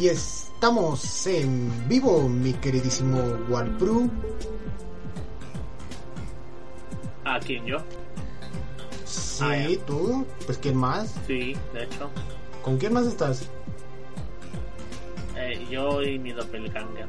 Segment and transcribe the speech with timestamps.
[0.00, 4.10] Y estamos en vivo, mi queridísimo Walpru.
[7.24, 7.78] ¿A quién yo?
[9.04, 10.24] Sí, Ah, tú.
[10.44, 11.14] Pues ¿quién más?
[11.26, 12.10] Sí, de hecho.
[12.62, 13.48] ¿Con quién más estás?
[15.36, 17.06] Eh, yo y mi doppelganger.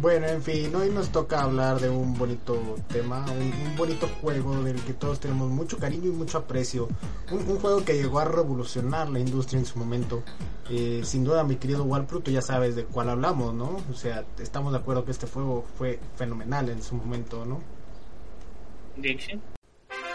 [0.00, 4.62] Bueno, en fin, hoy nos toca hablar de un bonito tema, un, un bonito juego
[4.64, 6.88] del que todos tenemos mucho cariño y mucho aprecio.
[7.30, 10.22] Un, un juego que llegó a revolucionar la industria en su momento.
[10.70, 13.78] Eh, sin duda, mi querido Walpru, tú ya sabes de cuál hablamos, ¿no?
[13.90, 17.60] O sea, estamos de acuerdo que este juego fue fenomenal en su momento, ¿no?
[19.00, 19.40] Genshin.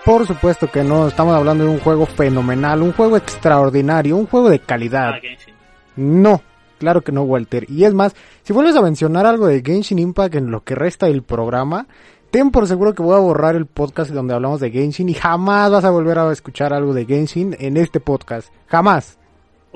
[0.05, 4.49] Por supuesto que no, estamos hablando de un juego fenomenal, un juego extraordinario, un juego
[4.49, 5.15] de calidad.
[5.15, 5.53] Ah, Genshin.
[5.97, 6.41] No,
[6.79, 7.69] claro que no, Walter.
[7.69, 11.07] Y es más, si vuelves a mencionar algo de Genshin Impact en lo que resta
[11.07, 11.87] del programa,
[12.31, 15.71] ten por seguro que voy a borrar el podcast donde hablamos de Genshin y jamás
[15.71, 18.49] vas a volver a escuchar algo de Genshin en este podcast.
[18.67, 19.16] Jamás.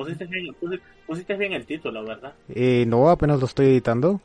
[0.04, 0.56] Pusiste bien,
[1.08, 2.34] pusiste bien el título, ¿verdad?
[2.50, 4.20] Eh, no, apenas lo estoy editando.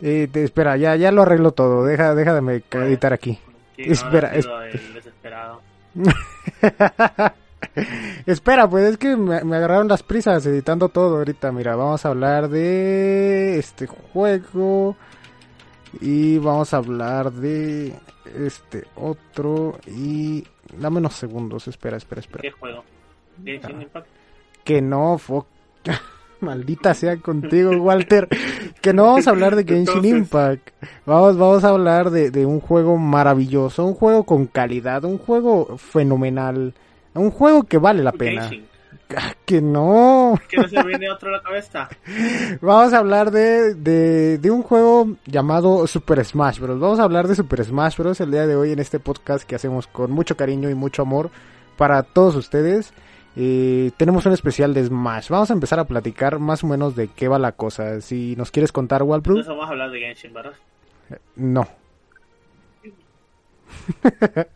[0.00, 1.84] Eh, te- espera, ya, ya lo arreglo todo.
[1.84, 3.38] Deja, deja de me editar aquí.
[3.76, 4.32] ¿Quién no Espera?
[8.26, 11.52] Espera, pues es que me, me agarraron las prisas editando todo ahorita.
[11.52, 14.96] Mira, vamos a hablar de este juego
[16.00, 17.94] y vamos a hablar de
[18.36, 20.44] este otro y
[20.76, 21.68] dame unos segundos.
[21.68, 22.42] Espera, espera, espera.
[22.42, 22.84] ¿Qué juego?
[23.94, 24.02] Ah.
[24.64, 25.18] Que no,
[26.40, 28.28] maldita sea contigo, Walter.
[28.80, 30.68] Que no vamos a hablar de Genshin Entonces- Impact.
[31.06, 35.76] Vamos, vamos a hablar de, de un juego maravilloso, un juego con calidad, un juego
[35.78, 36.74] fenomenal,
[37.14, 38.42] un juego que vale la pena.
[38.48, 38.66] Genshin.
[39.14, 40.38] Ah, Que no.
[40.48, 41.88] ¿Que no se viene otro a la cabeza?
[42.62, 46.80] Vamos a hablar de, de, de un juego llamado Super Smash Bros.
[46.80, 48.20] Vamos a hablar de Super Smash Bros.
[48.22, 51.30] el día de hoy en este podcast que hacemos con mucho cariño y mucho amor
[51.76, 52.94] para todos ustedes.
[53.34, 55.28] Eh, tenemos un especial de Smash.
[55.30, 58.00] Vamos a empezar a platicar más o menos de qué va la cosa.
[58.00, 59.34] Si nos quieres contar, Walpru.
[59.38, 60.52] Entonces vamos a hablar de Genshin, ¿verdad?
[61.36, 61.66] No.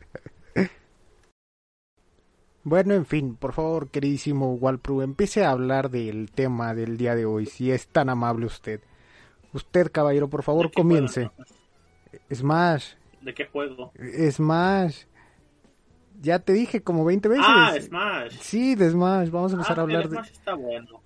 [2.69, 7.25] Bueno, en fin, por favor, queridísimo Walpru, empiece a hablar del tema del día de
[7.25, 8.81] hoy, si es tan amable usted.
[9.53, 11.27] Usted, caballero, por favor, ¿De qué comience.
[11.29, 11.45] juego?
[12.35, 13.93] Smash, ¿De qué juego?
[14.33, 15.05] Smash.
[16.21, 17.45] Ya te dije como 20 veces.
[17.47, 18.33] Ah, Smash.
[18.41, 20.17] Sí, de Smash, vamos a empezar Ah, a hablar de...
[20.17, 21.03] Smash está bueno.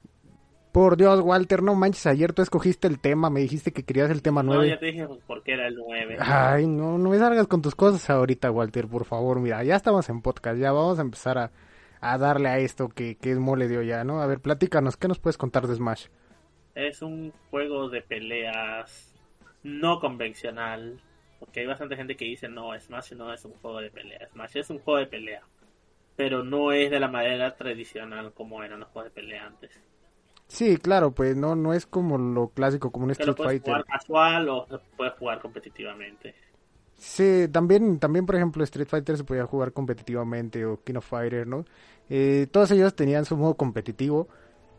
[0.72, 4.22] Por Dios, Walter, no manches, ayer tú escogiste el tema, me dijiste que querías el
[4.22, 4.69] tema No, 9.
[4.69, 6.16] ya te dije pues, por qué era el 9.
[6.20, 9.41] Ay, no, no me salgas con tus cosas ahorita, Walter, por favor.
[9.41, 11.50] Mira, ya estamos en podcast, ya vamos a empezar a,
[12.00, 14.20] a darle a esto que, que es mole de ya, ¿no?
[14.22, 16.06] A ver, platícanos, ¿qué nos puedes contar de Smash?
[16.76, 19.12] Es un juego de peleas
[19.65, 21.00] no convencional.
[21.41, 24.28] Porque hay bastante gente que dice, no, Smash no es un juego de pelea.
[24.28, 25.43] Smash es un juego de pelea.
[26.17, 29.73] Pero no es de la manera tradicional como eran los juegos de pelea antes.
[30.49, 33.62] Sí, claro, pues no, no es como lo clásico, como un Street puedes Fighter.
[33.62, 36.34] jugar casual o puedes jugar competitivamente.
[36.97, 41.47] Sí, también, también, por ejemplo, Street Fighter se podía jugar competitivamente o King of Fighter,
[41.47, 41.65] ¿no?
[42.11, 44.29] Eh, todos ellos tenían su modo competitivo,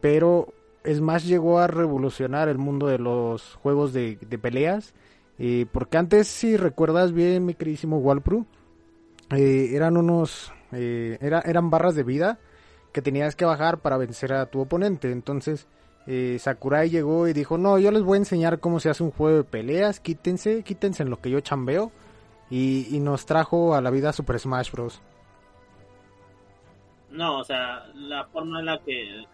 [0.01, 0.53] pero
[0.85, 4.93] Smash llegó a revolucionar el mundo de los juegos de, de peleas,
[5.43, 8.45] eh, porque antes, si recuerdas bien, mi queridísimo Walpru,
[9.31, 12.39] eh, eran unos, eh, era, eran barras de vida
[12.93, 15.67] que tenías que bajar para vencer a tu oponente, entonces...
[16.39, 19.37] Sakurai llegó y dijo, no, yo les voy a enseñar cómo se hace un juego
[19.37, 21.91] de peleas, quítense, quítense en lo que yo chambeo
[22.49, 24.99] y, y nos trajo a la vida Super Smash Bros.
[27.11, 29.25] No, o sea, la forma en la que...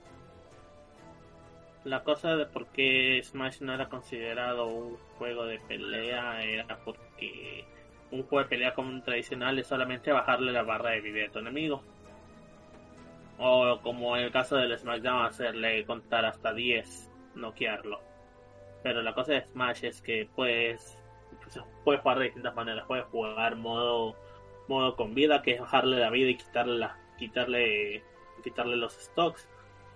[1.87, 7.63] La cosa de por qué Smash no era considerado un juego de pelea era porque
[8.11, 11.39] un juego de pelea como tradicional es solamente bajarle la barra de vida a tu
[11.39, 11.81] enemigo.
[13.37, 18.01] O como en el caso del SmackDown, hacerle contar hasta 10, noquearlo.
[18.83, 20.99] Pero la cosa de Smash es que puedes,
[21.41, 22.83] pues, puedes jugar de distintas maneras.
[22.85, 24.13] Puedes jugar modo,
[24.67, 28.03] modo con vida, que es bajarle la vida y quitarle, la, quitarle,
[28.43, 29.47] quitarle los stocks.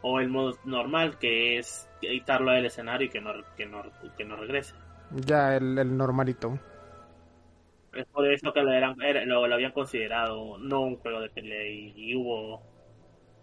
[0.01, 3.83] O el modo normal, que es quitarlo del escenario y que no, que no,
[4.17, 4.75] que no regrese.
[5.27, 6.59] Ya el, el normalito.
[7.93, 11.29] Es por eso que lo, eran, era- lo, lo habían considerado no un juego de
[11.29, 12.61] pelea y, y hubo,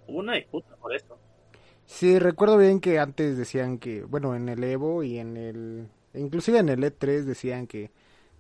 [0.07, 1.21] hubo una disputa por eso.
[1.87, 6.59] Sí, recuerdo bien que antes decían que, bueno, en el Evo y en el, inclusive
[6.59, 7.91] en el E3 decían que,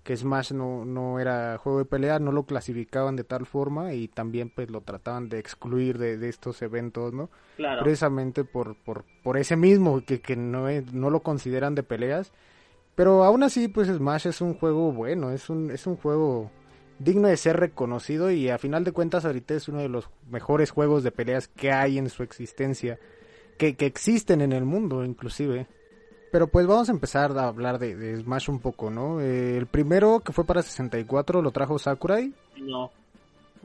[0.08, 4.08] que Smash no, no era juego de pelea, no lo clasificaban de tal forma y
[4.08, 7.28] también pues lo trataban de excluir de, de estos eventos, ¿no?
[7.58, 11.82] Claro, precisamente por, por, por ese mismo, que, que no, es- no lo consideran de
[11.82, 12.32] peleas.
[12.94, 16.50] Pero aún así, pues Smash es un juego bueno, es un, es un juego
[16.98, 20.70] digno de ser reconocido y a final de cuentas ahorita es uno de los mejores
[20.70, 22.98] juegos de peleas que hay en su existencia,
[23.58, 25.66] que, que existen en el mundo inclusive.
[26.30, 29.20] Pero pues vamos a empezar a hablar de, Smash un poco, ¿no?
[29.20, 32.32] Eh, el primero que fue para 64 lo trajo Sakurai.
[32.56, 32.90] No.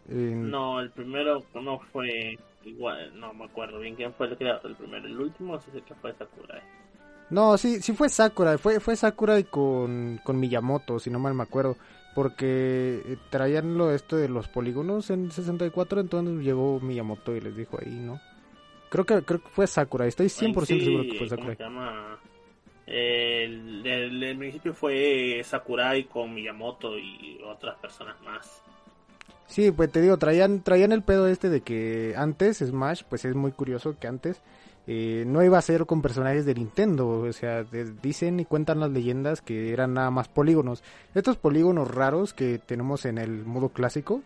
[0.07, 4.75] No, el primero no fue igual, no me acuerdo bien quién fue el creador del
[4.75, 5.07] primero.
[5.07, 6.61] El último sí sé que fue Sakurai.
[7.29, 11.43] No, sí, sí fue Sakurai, fue, fue Sakurai con, con Miyamoto, si no mal me
[11.43, 11.77] acuerdo.
[12.15, 17.55] Porque eh, traían lo esto de los polígonos en 64, entonces llegó Miyamoto y les
[17.55, 18.19] dijo ahí, ¿no?
[18.89, 21.55] Creo que, creo que fue Sakurai, estoy 100% seguro que fue Sakurai.
[21.55, 22.19] Se llama?
[22.85, 28.61] El, el, principio fue Sakurai con Miyamoto y otras personas más.
[29.47, 33.35] Sí, pues te digo, traían, traían el pedo este de que antes Smash, pues es
[33.35, 34.41] muy curioso que antes
[34.85, 37.07] eh, no iba a ser con personajes de Nintendo.
[37.07, 40.83] O sea, dicen y cuentan las leyendas que eran nada más polígonos.
[41.13, 44.21] Estos polígonos raros que tenemos en el modo clásico.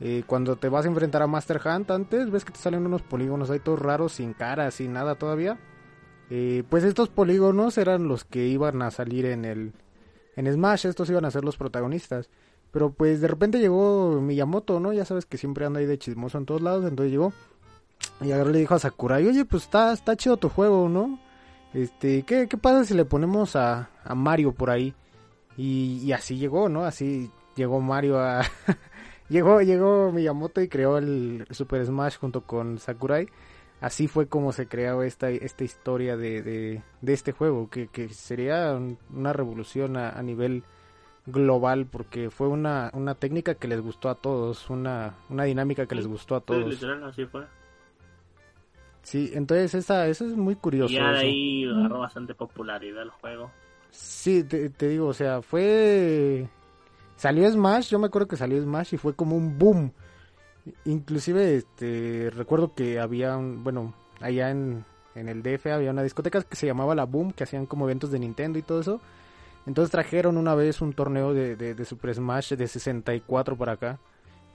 [0.00, 3.02] Eh, cuando te vas a enfrentar a Master Hunt antes, ves que te salen unos
[3.02, 5.58] polígonos ahí todos raros, sin cara, sin nada todavía.
[6.30, 9.72] Eh, pues estos polígonos eran los que iban a salir en el
[10.36, 12.28] en Smash, estos iban a ser los protagonistas.
[12.70, 14.92] Pero pues de repente llegó Miyamoto, ¿no?
[14.92, 17.32] Ya sabes que siempre anda ahí de chismoso en todos lados, entonces llegó
[18.20, 21.18] y ahora le dijo a Sakurai, oye, pues está, está chido tu juego, ¿no?
[21.74, 24.94] Este, ¿qué, qué pasa si le ponemos a, a Mario por ahí?
[25.56, 26.84] Y, así llegó, ¿no?
[26.84, 28.42] Así llegó Mario a...
[29.28, 33.28] llegó, llegó Miyamoto y creó el Super Smash junto con Sakurai
[33.80, 38.78] así fue como se creó esta, esta historia de, de, este juego, que, que, sería
[39.10, 40.64] una revolución a, nivel
[41.26, 45.94] global, porque fue una, una técnica que les gustó a todos, una, una dinámica que
[45.94, 46.76] les gustó a todos.
[46.76, 47.44] Sí, así fue.
[49.02, 50.92] Sí, entonces esa, eso es muy curioso.
[50.92, 53.52] Y ahí agarró bastante popularidad el juego.
[53.90, 56.48] Sí, te, te digo, o sea, fue...
[57.14, 59.92] Salió Smash, yo me acuerdo que salió Smash y fue como un boom
[60.84, 64.84] Inclusive, este, recuerdo que había un, bueno, allá en,
[65.14, 68.10] en el DF había una discoteca que se llamaba La Boom, que hacían como eventos
[68.10, 69.00] de Nintendo y todo eso.
[69.66, 73.98] Entonces trajeron una vez un torneo de, de, Super Smash de 64 para acá.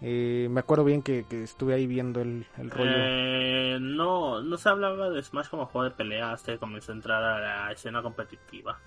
[0.02, 2.92] Eh, me acuerdo bien que, estuve ahí viendo el, rollo.
[2.96, 6.96] Eh, no, no se hablaba de Smash como juego de pelea hasta que comenzó a
[6.96, 8.80] entrar a la escena competitiva.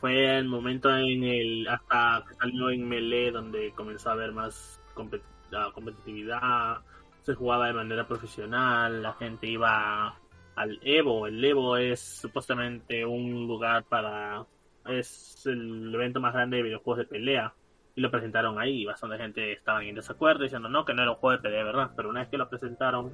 [0.00, 4.80] Fue el momento en el hasta que salió en Melee donde comenzó a haber más
[4.94, 6.78] competición la competitividad,
[7.22, 10.14] se jugaba de manera profesional, la gente iba
[10.56, 14.44] al Evo, el Evo es supuestamente un lugar para,
[14.86, 17.54] es el evento más grande de videojuegos de pelea,
[17.94, 21.16] y lo presentaron ahí, bastante gente estaba en desacuerdo diciendo no, que no era un
[21.16, 21.90] juego de pelea, ¿verdad?
[21.96, 23.12] Pero una vez que lo presentaron,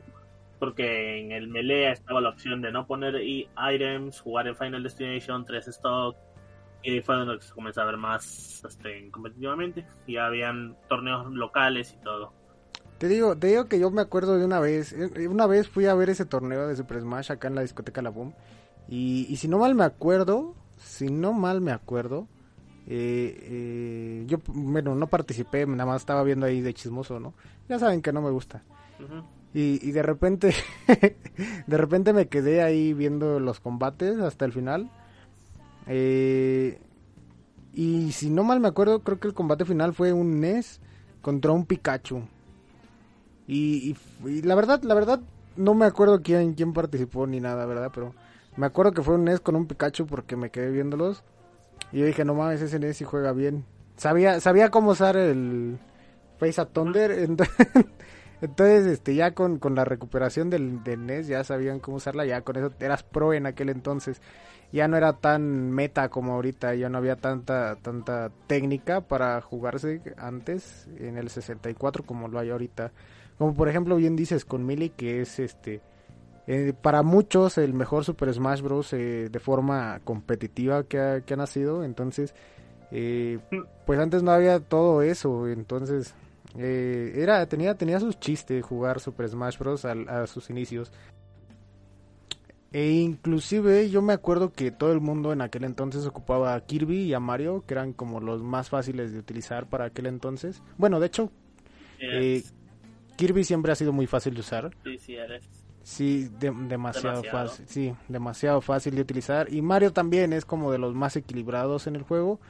[0.58, 5.44] porque en el Melee estaba la opción de no poner items, jugar en Final Destination,
[5.44, 6.16] 3 stock,
[6.84, 12.04] y fue donde se comenzó a ver más este, competitivamente y habían torneos locales y
[12.04, 12.32] todo.
[12.98, 15.86] Te digo, te digo que yo me acuerdo de una vez, eh, una vez fui
[15.86, 18.34] a ver ese torneo de Super Smash acá en la discoteca La Boom
[18.88, 22.28] y, y si no mal me acuerdo, si no mal me acuerdo,
[22.86, 27.34] eh, eh, yo, bueno, no participé, nada más estaba viendo ahí de chismoso, ¿no?
[27.69, 28.62] Ya saben que no me gusta.
[29.54, 30.54] y, y de repente,
[31.66, 34.90] de repente me quedé ahí viendo los combates hasta el final
[35.86, 36.81] eh,
[37.72, 40.81] y si no mal me acuerdo, creo que el combate final fue un NES
[41.20, 42.22] contra un Pikachu.
[43.46, 43.96] Y,
[44.43, 45.20] la verdad, la verdad,
[45.56, 47.91] no me acuerdo quién, quién participó ni nada, ¿verdad?
[47.93, 48.14] Pero
[48.56, 51.22] me acuerdo que fue un NES con un Pikachu porque me quedé viéndolos.
[51.93, 53.64] Y yo dije, no mames, ese NES sí juega bien.
[53.96, 55.79] Sabía, sabía cómo usar el
[56.38, 57.10] Face a Thunder.
[57.19, 57.67] Entonces,
[58.58, 62.24] este, ya con, con la recuperación del, del NES ya sabían cómo usarla.
[62.24, 64.20] Ya con eso eras pro en aquel entonces
[64.72, 70.01] ya no era tan meta como ahorita, ya no había tanta tanta técnica para jugarse
[70.17, 72.93] antes en el 64 como lo hay ahorita.
[73.39, 75.81] Como por ejemplo bien dices con Melee que es este
[76.46, 78.93] eh, para muchos el mejor Super Smash Bros.
[78.93, 82.34] Eh, de forma competitiva que ha, que ha nacido, entonces
[82.91, 83.39] eh,
[83.86, 86.15] pues antes no había todo eso, entonces
[86.56, 89.84] era tenía tenía sus chistes jugar Super Smash Bros.
[89.84, 90.93] a sus inicios.
[92.75, 97.03] E inclusive yo me acuerdo que todo el mundo en aquel entonces ocupaba a Kirby
[97.03, 100.61] y a Mario, que eran como los más fáciles de utilizar para aquel entonces.
[100.77, 101.31] Bueno, de hecho,
[102.01, 102.43] eh,
[103.17, 104.70] Kirby siempre ha sido muy fácil de usar.
[104.82, 105.17] Sí, sí,
[105.84, 109.53] Sí, demasiado, fácil, sí, demasiado fácil de utilizar.
[109.55, 112.41] Y Mario también es como de los más equilibrados en el juego.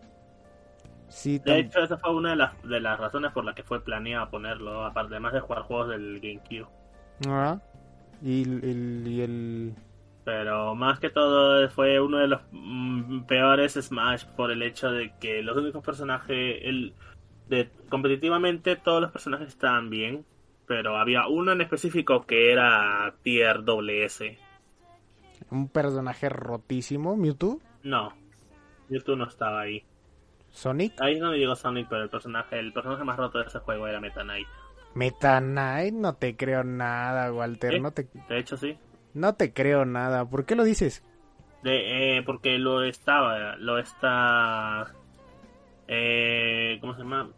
[1.09, 3.81] Sí, De hecho, esa fue una de las, de las razones por las que fue
[3.81, 6.67] planeado ponerlo, aparte además de jugar juegos del GameCube.
[7.27, 7.59] Ah,
[8.21, 9.75] y el- y el-
[10.27, 15.13] Pero más que todo fue uno de los mm, peores Smash por el hecho de
[15.21, 16.93] que los únicos personajes, el,
[17.47, 20.25] de, competitivamente todos los personajes estaban bien,
[20.65, 24.37] pero había uno en específico que era tier S.
[25.49, 28.11] un personaje rotísimo, Mewtwo, No,
[28.89, 29.85] Mewtwo no estaba ahí.
[30.49, 33.59] Sonic, Ahí no me llegó Sonic, pero el personaje, el personaje más roto de ese
[33.59, 34.47] juego era Meta Knight.
[34.93, 38.77] Meta Knight, no te creo nada, Walter, no te De hecho, sí.
[39.17, 40.29] No te creo nada.
[40.29, 41.03] ¿Por qué lo dices?
[41.63, 44.93] Eh, porque lo estaba, lo está,
[45.87, 47.29] eh, ¿cómo se llama?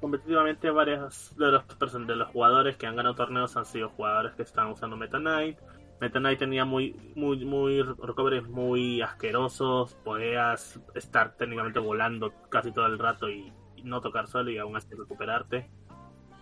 [0.00, 1.64] Competitivamente varios de los
[2.06, 5.58] de los jugadores que han ganado torneos han sido jugadores que están usando Meta Knight.
[6.00, 12.86] Meta Knight tenía muy, muy, muy recovers muy asquerosos, podías estar técnicamente volando casi todo
[12.86, 13.52] el rato y,
[13.84, 15.70] no tocar suelo y aún así recuperarte.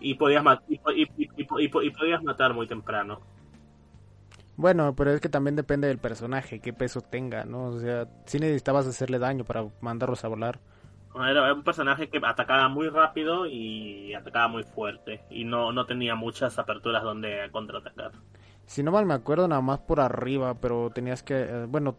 [0.01, 0.43] Y podías,
[0.95, 3.21] y- y podías matar muy temprano.
[4.57, 7.65] Bueno, pero es que también depende del personaje, qué peso tenga, ¿no?
[7.67, 10.61] O sea, si necesitabas hacerle daño para mandarlos a volar.
[11.15, 15.23] Era un personaje que atacaba muy rápido y atacaba muy fuerte.
[15.31, 18.13] Y no, no tenía muchas aperturas donde contraatacar.
[18.67, 21.97] Si no mal me acuerdo, nada más por arriba, pero tenías que, eh, bueno,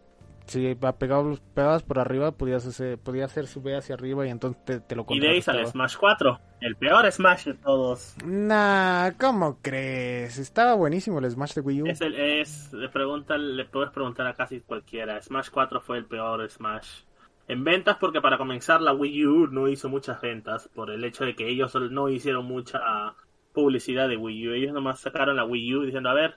[0.48, 4.80] si pegabas, pegabas por arriba, podías hacer, podías hacer subir hacia arriba y entonces te,
[4.80, 5.66] te lo Y de ahí sale.
[5.66, 8.16] Smash 4, el peor Smash de todos.
[8.24, 10.38] Nah, ¿cómo crees?
[10.38, 11.86] Estaba buenísimo el Smash de Wii U.
[11.86, 15.20] Es el, es, le, pregunta, le puedes preguntar a casi cualquiera.
[15.20, 17.02] Smash 4 fue el peor Smash.
[17.46, 21.24] En ventas, porque para comenzar la Wii U no hizo muchas ventas, por el hecho
[21.24, 23.14] de que ellos no hicieron mucha
[23.52, 24.52] publicidad de Wii U.
[24.52, 26.36] Ellos nomás sacaron la Wii U diciendo, a ver,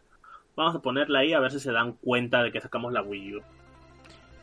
[0.56, 3.36] vamos a ponerla ahí a ver si se dan cuenta de que sacamos la Wii
[3.36, 3.42] U.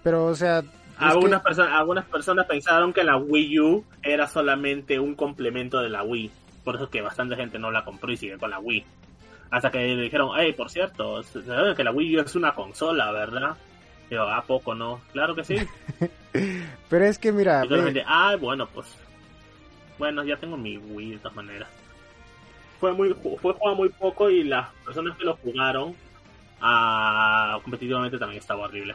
[0.02, 0.64] Pero, o sea, es
[0.98, 5.88] Algunas, que- personas, algunas personas pensaron que la Wii U era solamente un complemento de
[5.88, 6.30] la Wii.
[6.64, 8.84] Por eso que bastante gente no la compró y sigue con la Wii.
[9.50, 13.10] Hasta que le dijeron, hey, por cierto, saben que la Wii U es una consola,
[13.12, 13.56] ¿verdad?
[14.10, 15.00] Digo, ¿a poco no?
[15.12, 15.56] Claro que sí.
[16.90, 18.86] pero es que mira, Y ve- ah, bueno, pues.
[19.98, 21.68] Bueno, ya tengo mi Wii de todas maneras.
[22.80, 23.12] Fue muy
[23.42, 25.94] fue jugado muy poco y las personas que lo jugaron
[26.60, 28.94] ah, competitivamente también estaba horrible.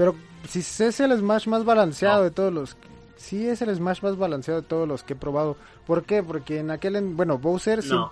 [0.00, 0.14] Pero
[0.48, 2.24] si es el Smash más balanceado No.
[2.24, 2.74] de todos los,
[3.18, 5.58] sí es el Smash más balanceado de todos los que he probado.
[5.86, 6.22] ¿Por qué?
[6.22, 8.10] Porque en aquel, en- bueno, Bowser, No,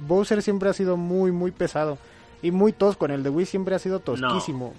[0.00, 1.96] Bowser siempre ha sido muy, muy pesado
[2.42, 3.04] y muy tosco.
[3.04, 4.74] En el de Wii siempre ha sido tosquísimo.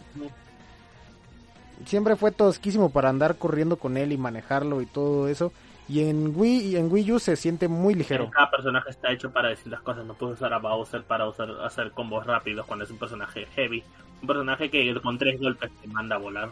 [1.86, 5.54] Siempre fue tosquísimo para andar corriendo con él y manejarlo y todo eso.
[5.88, 8.30] Y en Wii, y en Wii U se siente muy ligero.
[8.32, 10.06] Cada personaje está hecho para distintas cosas.
[10.06, 13.82] No puedes usar a Bowser para usar, hacer combos rápidos cuando es un personaje heavy.
[14.22, 16.50] Un personaje que con tres golpes te manda a volar.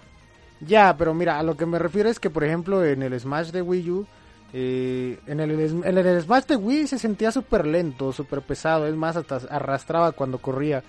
[0.61, 3.51] Ya, pero mira, a lo que me refiero es que, por ejemplo, en el Smash
[3.51, 4.07] de Wii U,
[4.53, 8.95] eh, en, el, en el Smash de Wii se sentía súper lento, súper pesado, es
[8.95, 10.83] más, hasta arrastraba cuando corría.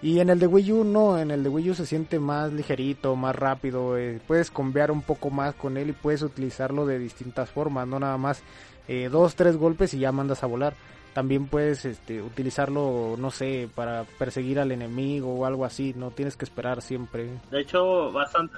[0.00, 2.52] Y en el de Wii U no, en el de Wii U se siente más
[2.52, 6.98] ligerito, más rápido, eh, puedes convear un poco más con él y puedes utilizarlo de
[6.98, 8.42] distintas formas, no nada más
[8.88, 10.74] eh, dos, tres golpes y ya mandas a volar.
[11.12, 16.36] También puedes este, utilizarlo, no sé, para perseguir al enemigo o algo así, no tienes
[16.36, 17.28] que esperar siempre.
[17.50, 18.56] De hecho, bastante.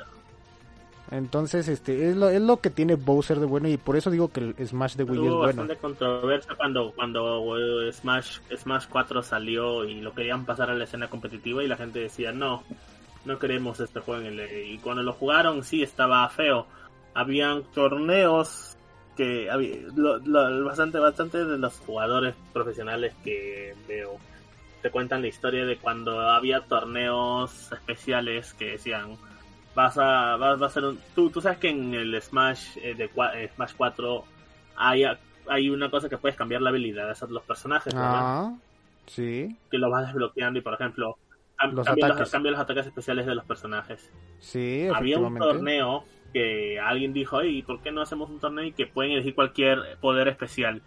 [1.10, 4.28] Entonces, este, es lo, es lo que tiene Bowser de bueno y por eso digo
[4.28, 5.46] que el Smash de Wii U es Hubo bueno.
[5.46, 10.84] bastante controversia cuando, cuando eh, Smash, Smash 4 salió y lo querían pasar a la
[10.84, 12.62] escena competitiva y la gente decía no,
[13.24, 14.66] no queremos este juego en el...
[14.70, 16.66] Y cuando lo jugaron sí estaba feo.
[17.12, 18.76] Habían torneos
[19.16, 19.48] que
[19.94, 24.18] lo- lo- bastante, bastante de los jugadores profesionales que veo.
[24.82, 29.16] Te cuentan la historia de cuando había torneos especiales que decían
[29.74, 32.94] vas a vas, va a ser un tú, tú sabes que en el Smash eh,
[32.94, 33.04] de
[33.34, 34.24] eh, Smash 4
[34.76, 35.04] hay,
[35.48, 38.20] hay una cosa que puedes cambiar la habilidad de los personajes ¿verdad?
[38.22, 38.54] Ah,
[39.06, 41.16] sí, que lo vas desbloqueando y por ejemplo
[41.62, 44.10] Los los, los ataques especiales de los personajes.
[44.38, 46.04] Sí, había un torneo
[46.34, 49.96] que alguien dijo, ¿y por qué no hacemos un torneo y que pueden elegir cualquier
[50.00, 50.82] poder especial?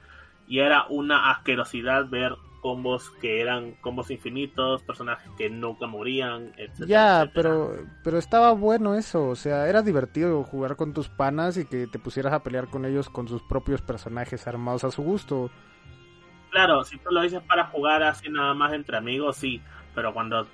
[0.47, 6.85] Y era una asquerosidad ver combos que eran combos infinitos, personajes que nunca morían, etc.
[6.85, 11.65] Ya, pero pero estaba bueno eso, o sea, era divertido jugar con tus panas y
[11.65, 15.49] que te pusieras a pelear con ellos con sus propios personajes armados a su gusto.
[16.51, 19.61] Claro, si tú lo dices para jugar así nada más entre amigos, sí,
[19.95, 20.45] pero cuando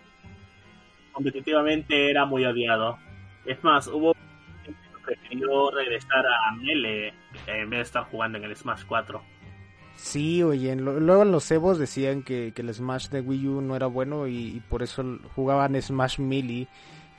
[1.14, 2.98] competitivamente era muy odiado.
[3.46, 4.14] Es más, hubo
[5.06, 7.14] prefirió regresar a Melee
[7.48, 9.22] en vez de estar jugando en el Smash 4.
[9.96, 13.76] Sí, oye, luego en los cebos decían que, que, el Smash de Wii U no
[13.76, 15.04] era bueno y, y, por eso
[15.36, 16.68] jugaban Smash Melee.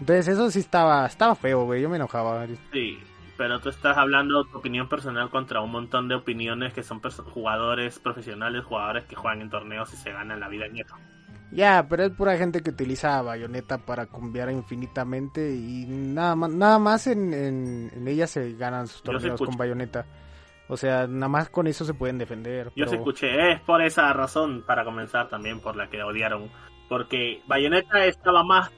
[0.01, 2.47] Entonces eso sí estaba estaba feo, güey, yo me enojaba.
[2.73, 2.99] Sí,
[3.37, 7.99] pero tú estás hablando tu opinión personal contra un montón de opiniones que son jugadores
[7.99, 10.97] profesionales, jugadores que juegan en torneos y se ganan la vida en eso.
[11.53, 16.79] Ya, pero es pura gente que utiliza bayoneta para cumbiar infinitamente y nada más, nada
[16.79, 20.05] más en, en, en ella se ganan sus torneos con bayoneta.
[20.69, 22.73] O sea, nada más con eso se pueden defender.
[22.75, 26.51] Yo se escuché, es por esa razón, para comenzar también, por la que odiaron.
[26.89, 28.71] Porque Bayonetta estaba más.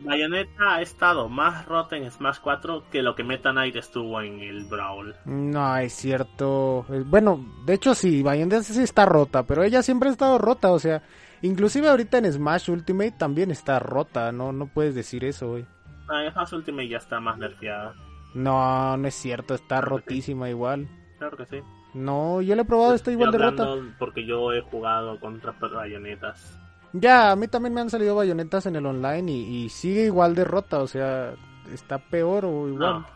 [0.00, 4.40] Bayonetta ha estado más rota en Smash 4 que lo que Meta Knight estuvo en
[4.40, 5.14] el Brawl.
[5.24, 6.84] No, es cierto.
[7.06, 10.78] Bueno, de hecho sí, Bayonetta sí está rota, pero ella siempre ha estado rota, o
[10.78, 11.02] sea.
[11.44, 15.66] Inclusive ahorita en Smash Ultimate también está rota, no, no puedes decir eso, güey.
[16.08, 17.94] Ah, en Smash Ultimate ya está más nerfeada.
[18.32, 20.52] No, no es cierto, está claro rotísima sí.
[20.52, 20.88] igual.
[21.18, 21.58] Claro que sí.
[21.92, 23.66] No, yo lo he probado, está igual de rota.
[23.98, 26.58] Porque yo he jugado contra bayonetas.
[26.94, 30.34] Ya, a mí también me han salido bayonetas en el online y, y sigue igual
[30.34, 31.34] de rota, o sea,
[31.70, 32.80] está peor o igual.
[32.80, 33.06] No,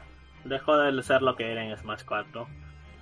[0.45, 2.47] dejó de ser lo que era en Smash 4.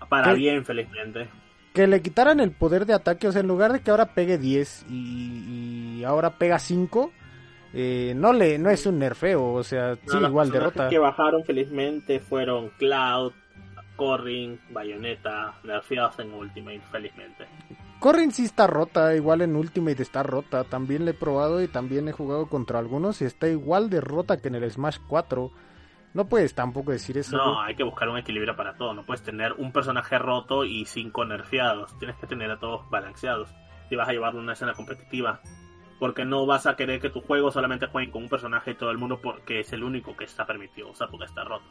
[0.09, 0.39] Para ¿Qué?
[0.39, 1.29] bien, felizmente.
[1.77, 4.39] Que le quitaran el poder de ataque, o sea, en lugar de que ahora pegue
[4.39, 7.13] 10 y, y ahora pega 5,
[7.75, 10.89] eh, no le no es un nerfeo, o sea, No, los igual de personajes rota.
[10.89, 13.33] que bajaron felizmente fueron Cloud,
[13.97, 17.45] Corrin, Bayonetta, nerfeados en Ultimate, felizmente.
[18.01, 22.09] Corrin sí está rota, igual en Ultimate está rota, también le he probado y también
[22.09, 25.51] he jugado contra algunos y está igual de rota que en el Smash 4.
[26.17, 27.37] No puedes tampoco decir eso.
[27.37, 28.95] No, hay que buscar un equilibrio para todo.
[28.95, 31.93] No puedes tener un personaje roto y cinco nerfeados.
[31.99, 33.51] Tienes que tener a todos balanceados.
[33.91, 35.41] Si vas a llevarlo a una escena competitiva.
[36.01, 38.91] Porque no vas a querer que tu juego solamente juegue con un personaje y todo
[38.91, 41.67] el mundo porque es el único que está permitido usar porque está roto.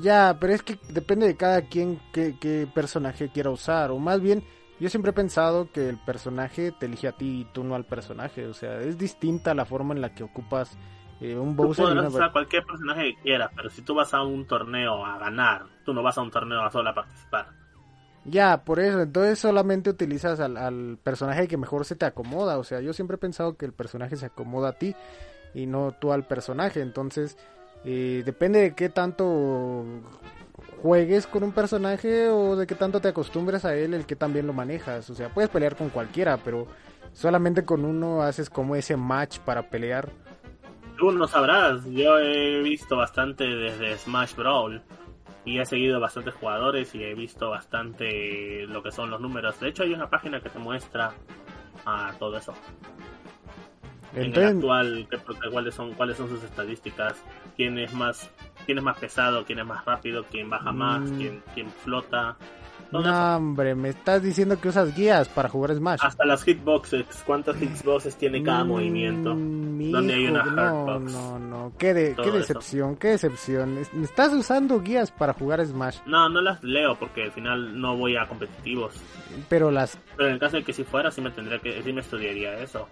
[0.00, 3.92] Ya, pero es que depende de cada quien qué, qué personaje quiera usar.
[3.92, 4.42] O más bien,
[4.80, 7.84] yo siempre he pensado que el personaje te elige a ti y tú no al
[7.84, 8.44] personaje.
[8.48, 10.76] O sea, es distinta la forma en la que ocupas
[11.20, 11.84] eh, un Tú Bowser.
[11.84, 15.04] y podrás una- usar cualquier personaje que quieras, pero si tú vas a un torneo
[15.04, 17.48] a ganar, tú no vas a un torneo a solo a participar.
[18.24, 22.58] Ya, por eso, entonces solamente utilizas al, al personaje que mejor se te acomoda.
[22.58, 24.94] O sea, yo siempre he pensado que el personaje se acomoda a ti
[25.54, 26.80] y no tú al personaje.
[26.82, 27.38] Entonces,
[27.84, 29.84] eh, depende de qué tanto
[30.82, 34.46] juegues con un personaje o de qué tanto te acostumbres a él, el que también
[34.46, 35.08] lo manejas.
[35.10, 36.66] O sea, puedes pelear con cualquiera, pero
[37.12, 40.10] solamente con uno haces como ese match para pelear.
[40.98, 44.82] Tú no sabrás, yo he visto bastante desde Smash Brawl
[45.44, 49.58] y he seguido bastantes jugadores y he visto bastante lo que son los números.
[49.60, 51.12] De hecho, hay una página que te muestra
[51.86, 52.52] a todo eso.
[54.14, 55.06] en el actual,
[55.52, 57.22] cuáles son cuáles son sus estadísticas,
[57.56, 58.30] quién es más
[58.64, 61.16] quién es más pesado, quién es más rápido, quién baja más, Mm.
[61.18, 62.36] quién, quién flota.
[62.90, 66.00] No, hombre, me estás diciendo que usas guías para jugar Smash.
[66.02, 69.34] Hasta las hitboxes, cuántas hitboxes tiene cada Mm, movimiento.
[69.34, 72.32] mi donde hay una no, no, no, qué, de- qué eso.
[72.38, 73.78] decepción, qué decepción.
[73.78, 77.96] Es- Estás usando guías para jugar Smash, No, no las leo porque al final no
[77.96, 78.94] voy a competitivos.
[79.48, 81.92] pero las Pero en el caso de que si fuera, sí me tendría que, sí
[81.92, 82.88] me estudiaría eso.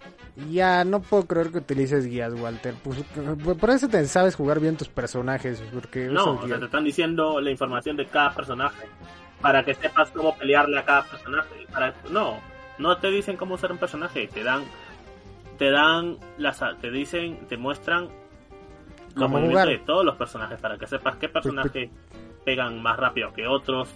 [0.51, 2.75] ya no puedo creer que utilices guías, Walter.
[2.85, 3.03] Pues,
[3.59, 7.41] por eso te sabes jugar bien tus personajes, porque No, o sea, te están diciendo
[7.41, 8.87] la información de cada personaje
[9.41, 11.67] para que sepas cómo pelearle a cada personaje.
[11.73, 12.39] Para, no,
[12.79, 14.65] no te dicen cómo usar un personaje, te dan,
[15.59, 18.09] te dan las, te dicen, te muestran
[19.15, 19.69] los movimientos jugar.
[19.69, 21.91] de todos los personajes para que sepas qué personajes
[22.45, 23.89] pegan más rápido que otros,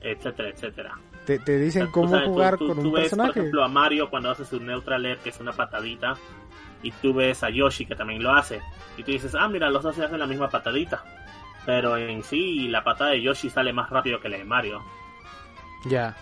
[0.00, 0.98] etcétera, etcétera.
[1.26, 3.32] Te, te dicen O sea, cómo sabes, jugar tú- con tú un ves, personaje.
[3.32, 6.14] Por ejemplo, a Mario cuando hace su neutral air, que es una patadita,
[6.82, 8.60] y tú ves a Yoshi que también lo hace,
[8.96, 11.02] y tú dices, ah, mira, los dos se hacen la misma patadita.
[11.66, 14.80] Pero en sí, la patada de Yoshi sale más rápido que la de Mario.
[15.84, 16.16] Ya.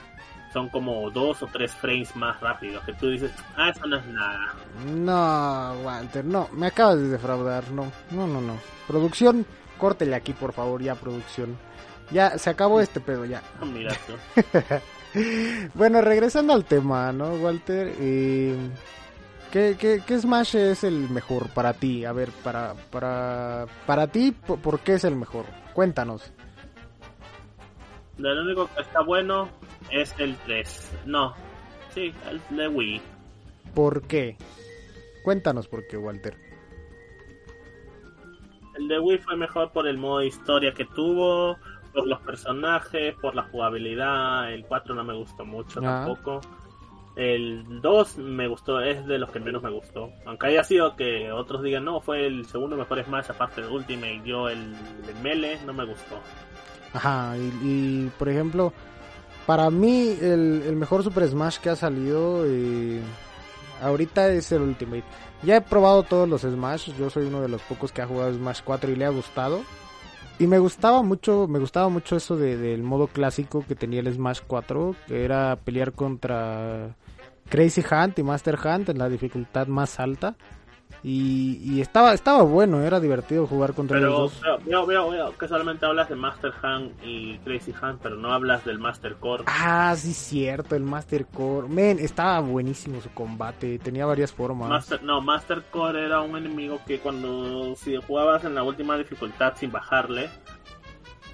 [0.53, 4.07] Son como dos o tres frames más rápidos, que tú dices, ah, eso no es
[4.07, 4.55] nada.
[4.87, 8.57] No, Walter, no, me acabas de defraudar, no, no, no, no.
[8.87, 9.45] Producción,
[9.79, 11.57] córtele aquí, por favor, ya, producción.
[12.11, 13.43] Ya, se acabó este pedo, ya.
[13.61, 14.41] Ah, Mira tú.
[15.75, 17.95] Bueno, regresando al tema, ¿no, Walter?
[18.01, 18.57] Eh,
[19.55, 22.05] ¿qué, qué, qué Smash es el mejor para ti?
[22.05, 25.47] A ver, para, para, para ti, ¿por, por qué es el mejor?
[25.73, 26.33] Cuéntanos.
[28.19, 29.49] Lo único que está bueno
[29.91, 30.91] es el 3.
[31.07, 31.35] No,
[31.95, 33.01] sí, el de Wii.
[33.75, 34.37] ¿Por qué?
[35.25, 36.37] Cuéntanos por qué, Walter.
[38.77, 41.57] El de Wii fue mejor por el modo historia que tuvo,
[41.93, 44.53] por los personajes, por la jugabilidad.
[44.53, 46.05] El 4 no me gustó mucho Ah.
[46.05, 46.41] tampoco.
[47.17, 50.11] El 2 me gustó, es de los que menos me gustó.
[50.27, 54.23] Aunque haya sido que otros digan, no, fue el segundo mejor Smash aparte de Ultimate.
[54.25, 54.75] Yo el,
[55.09, 56.19] el Melee no me gustó.
[56.93, 58.73] Ajá, y, por ejemplo,
[59.47, 63.01] para mí el, el mejor Super Smash que ha salido eh,
[63.81, 65.05] ahorita es el Ultimate.
[65.43, 68.33] Ya he probado todos los Smash, yo soy uno de los pocos que ha jugado
[68.33, 69.63] Smash 4 y le ha gustado.
[70.39, 74.13] Y me gustaba mucho, me gustaba mucho eso de, del modo clásico que tenía el
[74.13, 76.97] Smash 4, que era pelear contra
[77.49, 80.37] Crazy Hunt y Master Hunt en la dificultad más alta.
[81.03, 84.41] Y, y estaba, estaba bueno, era divertido jugar contra Pero los dos.
[84.41, 88.33] veo, veo, veo, veo que solamente hablas de Master Hand y Crazy Hand, pero no
[88.33, 89.45] hablas del Master Core.
[89.47, 91.69] Ah, sí, cierto, el Master Core.
[91.69, 93.79] Men, estaba buenísimo su combate.
[93.81, 94.69] Tenía varias formas.
[94.71, 99.55] Master, no, Master Core era un enemigo que cuando si jugabas en la última dificultad
[99.57, 100.31] sin bajarle,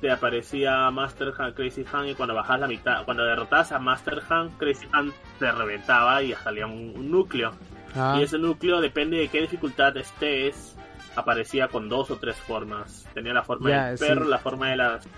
[0.00, 4.22] te aparecía Master Hand, Crazy Hand y cuando bajas la mitad, cuando derrotabas a Master
[4.28, 7.52] Hand, Crazy Hand te reventaba y salía un, un núcleo.
[7.94, 10.76] Ah, Y ese núcleo, depende de qué dificultad estés,
[11.16, 13.06] aparecía con dos o tres formas.
[13.12, 14.04] Tenía la forma del sí.
[14.06, 15.08] perro, la forma de las...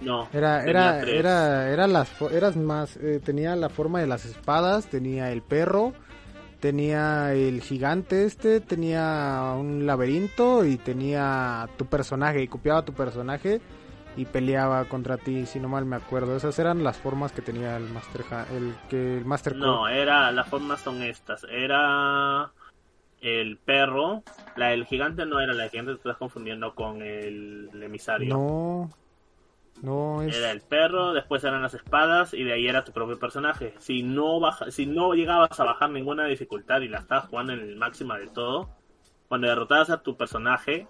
[0.00, 1.14] No, era, era, tres.
[1.18, 5.92] era, era las, eras más, eh, tenía la forma de las espadas, tenía el perro,
[6.58, 13.60] tenía el gigante este, tenía un laberinto y tenía tu personaje y copiaba tu personaje
[14.20, 16.36] y peleaba contra ti, si no mal me acuerdo.
[16.36, 18.22] Esas eran las formas que tenía el Master,
[18.54, 20.02] el que el Master No, Core.
[20.02, 21.44] era, las formas son estas.
[21.44, 22.50] Era
[23.22, 24.22] el perro.
[24.56, 28.34] La del gigante no era la del gigante, te estás confundiendo con el, emisario.
[28.34, 28.90] No,
[29.80, 30.36] no es.
[30.36, 33.72] Era el perro, después eran las espadas y de ahí era tu propio personaje.
[33.78, 37.60] Si no baja, si no llegabas a bajar ninguna dificultad y la estabas jugando en
[37.60, 38.68] el máxima de todo,
[39.28, 40.86] cuando derrotabas a tu personaje,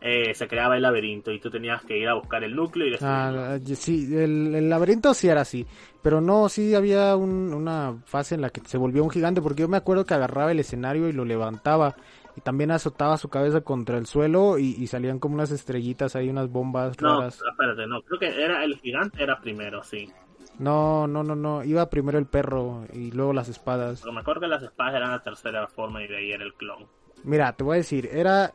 [0.00, 2.96] eh, se creaba el laberinto y tú tenías que ir a buscar el núcleo y.
[3.00, 5.66] Ah, sí, el, el laberinto sí era así,
[6.00, 9.62] pero no, sí había un- una fase en la que se volvió un gigante, porque
[9.62, 11.96] yo me acuerdo que agarraba el escenario y lo levantaba,
[12.36, 16.28] y también azotaba su cabeza contra el suelo y, y salían como unas estrellitas ahí,
[16.30, 17.42] unas bombas no, raras.
[17.50, 20.10] espérate, no, creo que era el gigante era primero, sí.
[20.58, 24.00] No, no, no, no, iba primero el perro y luego las espadas.
[24.00, 26.54] Porque me acuerdo que las espadas eran la tercera forma y de ahí era el
[26.54, 26.88] clon.
[27.24, 28.54] Mira, te voy a decir, era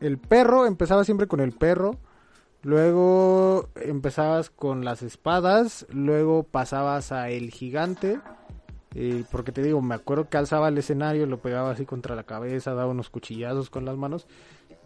[0.00, 1.96] el perro, empezaba siempre con el perro,
[2.62, 8.20] luego empezabas con las espadas, luego pasabas a el gigante,
[8.94, 12.24] eh, porque te digo, me acuerdo que alzaba el escenario, lo pegaba así contra la
[12.24, 14.26] cabeza, daba unos cuchillazos con las manos,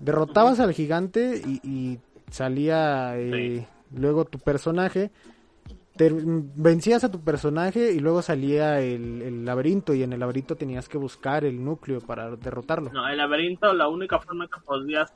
[0.01, 1.99] derrotabas al gigante y, y
[2.31, 5.11] salía eh, luego tu personaje.
[5.97, 10.57] Te- vencías a tu personaje y luego salía el, el laberinto y en el laberinto
[10.57, 12.91] tenías que buscar el núcleo para derrotarlo.
[12.93, 15.13] No, el laberinto, la única forma que podías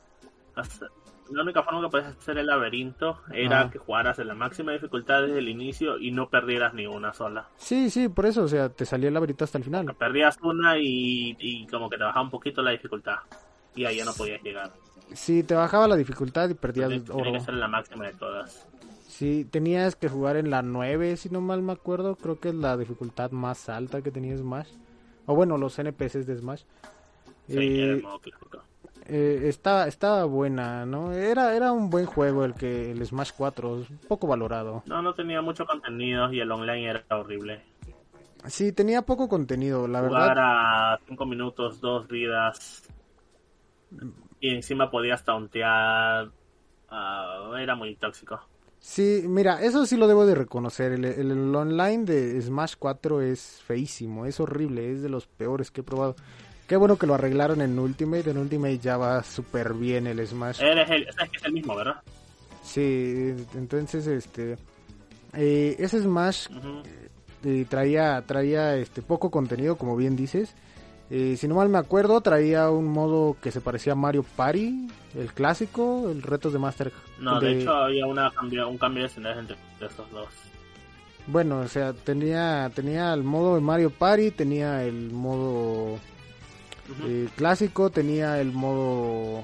[0.55, 0.89] hacer,
[1.33, 3.71] la única forma que podías hacer el laberinto era Ah.
[3.71, 7.49] que jugaras en la máxima dificultad desde el inicio y no perdieras ni una sola.
[7.57, 9.95] Sí, sí, por eso, o sea, te salía el laberinto hasta el final.
[9.99, 13.17] Perdías una y, y como que te bajaba un poquito la dificultad.
[13.75, 14.71] Y ahí ya no podías llegar.
[15.15, 18.68] Sí, te bajaba la dificultad y perdías Tiene, tiene que ser la máxima de todas.
[19.19, 22.15] Sí, tenías que jugar en la 9, si no mal me acuerdo.
[22.15, 24.69] Creo que es la dificultad más alta que tenía Smash.
[25.27, 26.63] O bueno, los NPCs de Smash.
[27.49, 28.63] Sí, Eh, era el modo clásico.
[29.07, 31.13] eh, estaba, estaba buena, ¿no?
[31.13, 34.85] Era, era un buen juego el que el Smash 4, es un poco valorado.
[34.87, 37.61] No, no tenía mucho contenido y el online era horrible.
[38.47, 40.93] Sí, tenía poco contenido, la Jugar verdad.
[40.95, 42.89] a 5 minutos, dos vidas.
[44.41, 46.31] Y encima podías tauntear.
[46.91, 48.41] ah, era muy tóxico.
[48.81, 50.93] Sí, mira, eso sí lo debo de reconocer.
[50.93, 55.71] El, el- el online de Smash 4 es feísimo, es horrible, es de los peores
[55.71, 56.17] que he probado.
[56.67, 58.31] Qué bueno que lo arreglaron en Ultimate.
[58.31, 60.61] En Ultimate ya va súper bien el Smash.
[60.61, 62.01] Eres el, sabes que es el mismo, ¿verdad?
[62.63, 64.57] Sí, entonces este
[65.35, 66.49] eh, ese Smash
[67.45, 70.55] eh, traía traía este poco contenido, como bien dices.
[71.11, 74.89] Eh, si no mal me acuerdo, traía un modo que se parecía a Mario Party,
[75.17, 76.93] el clásico, el retos de Master.
[77.19, 78.31] No, de hecho había una
[78.67, 80.29] un cambio de escenarios entre esos dos.
[81.27, 85.99] Bueno, o sea, tenía tenía el modo de Mario Party, tenía el modo
[87.05, 89.43] eh, clásico, tenía el modo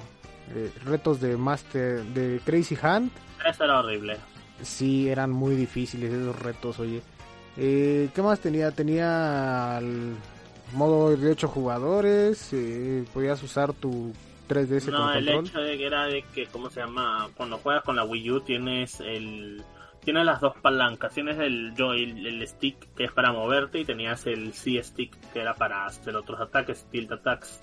[0.54, 3.10] eh, retos de Master de Crazy Hand.
[3.48, 4.16] Eso era horrible.
[4.62, 7.02] Sí, eran muy difíciles esos retos, oye.
[7.56, 8.70] Eh, ¿Qué más tenía?
[8.70, 10.14] Tenía el
[10.74, 14.12] modo de 8 jugadores, eh, podías usar tu
[14.48, 15.46] 3DS No, con el control.
[15.46, 17.28] hecho de que era de que, ¿cómo se llama?
[17.36, 19.62] Cuando juegas con la Wii U tienes el
[20.04, 21.14] tienes las dos palancas.
[21.14, 25.54] Tienes el joy, el, stick que es para moverte y tenías el C-stick que era
[25.54, 27.58] para hacer otros ataques, tilt attacks.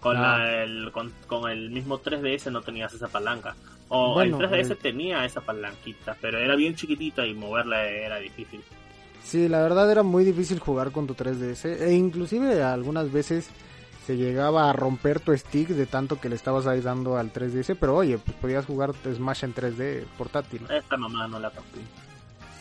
[0.00, 0.38] Con, Ah.
[0.38, 3.54] la- el, con, con el mismo 3DS no tenías esa palanca.
[3.90, 4.78] O Bueno, el 3DS eh.
[4.82, 8.60] tenía esa palanquita, pero era bien chiquitita y moverla era difícil.
[9.24, 13.48] Sí, la verdad era muy difícil jugar con tu 3DS e inclusive algunas veces
[14.06, 17.76] se llegaba a romper tu stick de tanto que le estabas ahí dando al 3DS,
[17.78, 20.62] pero oye, pues podías jugar Smash en 3D portátil.
[20.70, 21.80] Esta mamá no la toqué.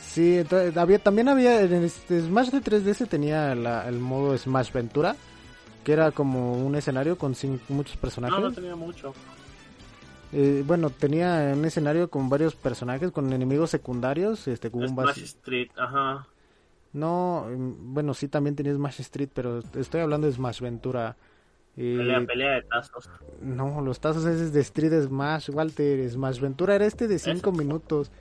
[0.02, 4.74] Sí, entonces, había, también había, en este Smash de 3DS tenía la- el modo Smash
[4.74, 5.16] Ventura,
[5.86, 7.34] que era como un escenario con
[7.70, 8.38] muchos personajes.
[8.40, 9.14] No, no tenía mucho.
[10.34, 14.70] Eh, bueno, tenía un escenario con varios personajes, con enemigos secundarios, este.
[14.70, 16.28] Smash Street, ajá.
[16.94, 21.16] No, mm, bueno, sí también tenía Smash Street, pero estoy hablando de Smash Ventura.
[21.76, 23.10] Eh, Pelea, pelea de tazos.
[23.42, 27.58] no, los tazos esos de Street Smash, Walter, Smash Ventura era este de 5 Ese.
[27.60, 28.12] minutos.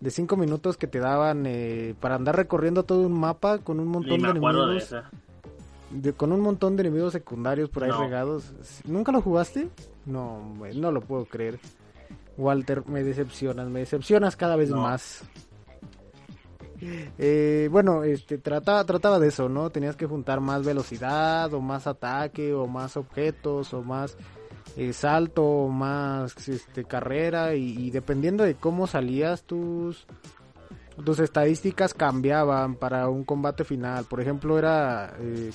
[0.00, 3.86] De 5 minutos que te daban eh, para andar recorriendo todo un mapa con un
[3.88, 4.94] montón me de enemigos.
[5.92, 8.00] de- con un montón de enemigos secundarios por ahí No.
[8.02, 8.52] regados.
[8.84, 9.68] ¿Nunca lo jugaste?
[10.04, 11.58] No, no lo puedo creer.
[12.36, 14.82] Walter, me decepcionas, me decepcionas cada vez No.
[14.82, 15.22] más.
[17.18, 19.70] Eh, bueno, este trataba, trataba de eso, ¿no?
[19.70, 24.16] Tenías que juntar más velocidad, o más ataque, o más objetos, o más
[24.76, 30.06] eh, salto, o más este, carrera, y, dependiendo de cómo salías tus,
[31.04, 34.04] tus estadísticas cambiaban para un combate final.
[34.04, 35.50] Por ejemplo, era eh,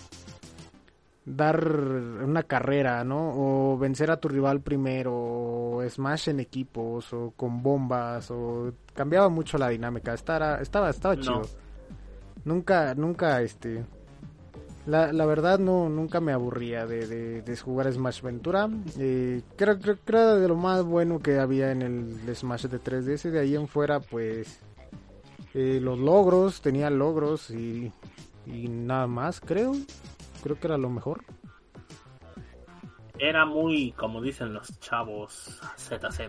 [1.36, 3.32] dar una carrera, ¿no?
[3.36, 9.30] O vencer a tu rival primero, o smash en equipos, o con bombas, o cambiaba
[9.30, 10.14] mucho la dinámica.
[10.14, 11.22] Estaba, estaba, estaba No.
[11.22, 11.42] chido.
[12.46, 13.86] Nunca, nunca, este...
[14.86, 18.68] La, la verdad no nunca me aburría de, de, de jugar Smash Ventura.
[18.98, 23.30] Eh, creo, creo, creo de lo más bueno que había en el Smash de 3DS.
[23.30, 24.60] De ahí en fuera, pues
[25.54, 27.92] eh, los logros, tenía logros y,
[28.48, 29.74] y nada más, creo.
[30.42, 31.24] Creo que era lo mejor.
[33.18, 36.20] Era muy, como dicen los chavos, ZZ.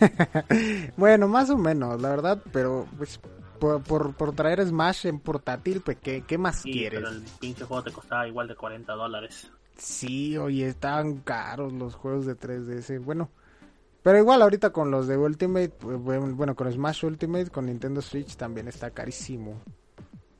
[0.96, 3.20] Bueno, más o menos, la verdad, pero pues
[3.58, 7.00] por, por, por traer Smash en portátil, pues ¿qué, qué más Sí, quieres?
[7.00, 9.50] pero el pinche juego te costaba igual de 40 dólares.
[9.76, 12.98] Sí, oye, estaban caros los juegos de 3DS.
[13.04, 13.30] Bueno,
[14.02, 18.36] pero igual ahorita con los de Ultimate, pues, bueno, con Smash Ultimate, con Nintendo Switch
[18.36, 19.60] también está carísimo.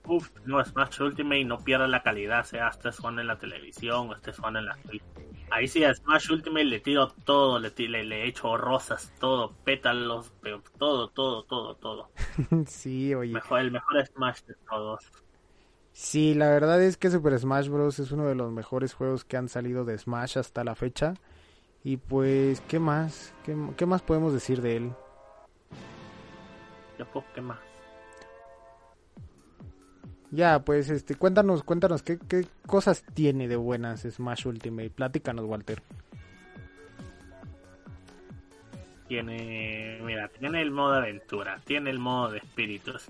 [0.06, 4.14] Uf, no, Smash Ultimate no pierde la calidad, sea este Swan en la televisión o
[4.14, 5.02] este Swan en la Switch.
[5.50, 9.56] Ahí sí a Smash Ultimate le tiro todo, le, ti- le, le echo rosas, todo,
[9.64, 10.32] pétalos,
[10.78, 12.10] todo, todo, todo, todo.
[12.66, 13.32] sí, oye.
[13.32, 15.10] Mejor, el mejor Smash de todos.
[15.92, 17.98] Sí, la verdad es que Super Smash Bros.
[18.00, 21.14] es uno de los mejores juegos que han salido de Smash hasta la fecha.
[21.84, 23.34] Y pues, ¿qué más?
[23.44, 24.92] ¿Qué, qué más podemos decir de él?
[26.98, 27.58] Ya ¿qué más?
[30.34, 34.90] Ya, pues, este, cuéntanos, cuéntanos, ¿qué, qué cosas tiene de buenas Smash Ultimate?
[34.90, 35.80] Platícanos, Walter.
[39.06, 43.06] Tiene, mira, tiene el modo aventura, tiene el modo de espíritus,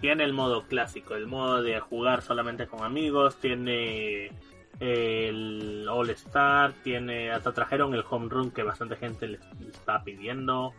[0.00, 4.30] tiene el modo clásico, el modo de jugar solamente con amigos, tiene
[4.78, 9.38] el All Star, tiene, hasta trajeron el Home Run que bastante gente le
[9.72, 10.74] está pidiendo,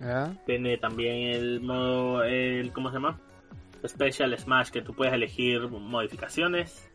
[0.00, 0.32] ¿Ya?
[0.46, 3.18] tiene también el modo, el, ¿cómo se llama?
[3.86, 6.88] Special Smash que tú puedes elegir modificaciones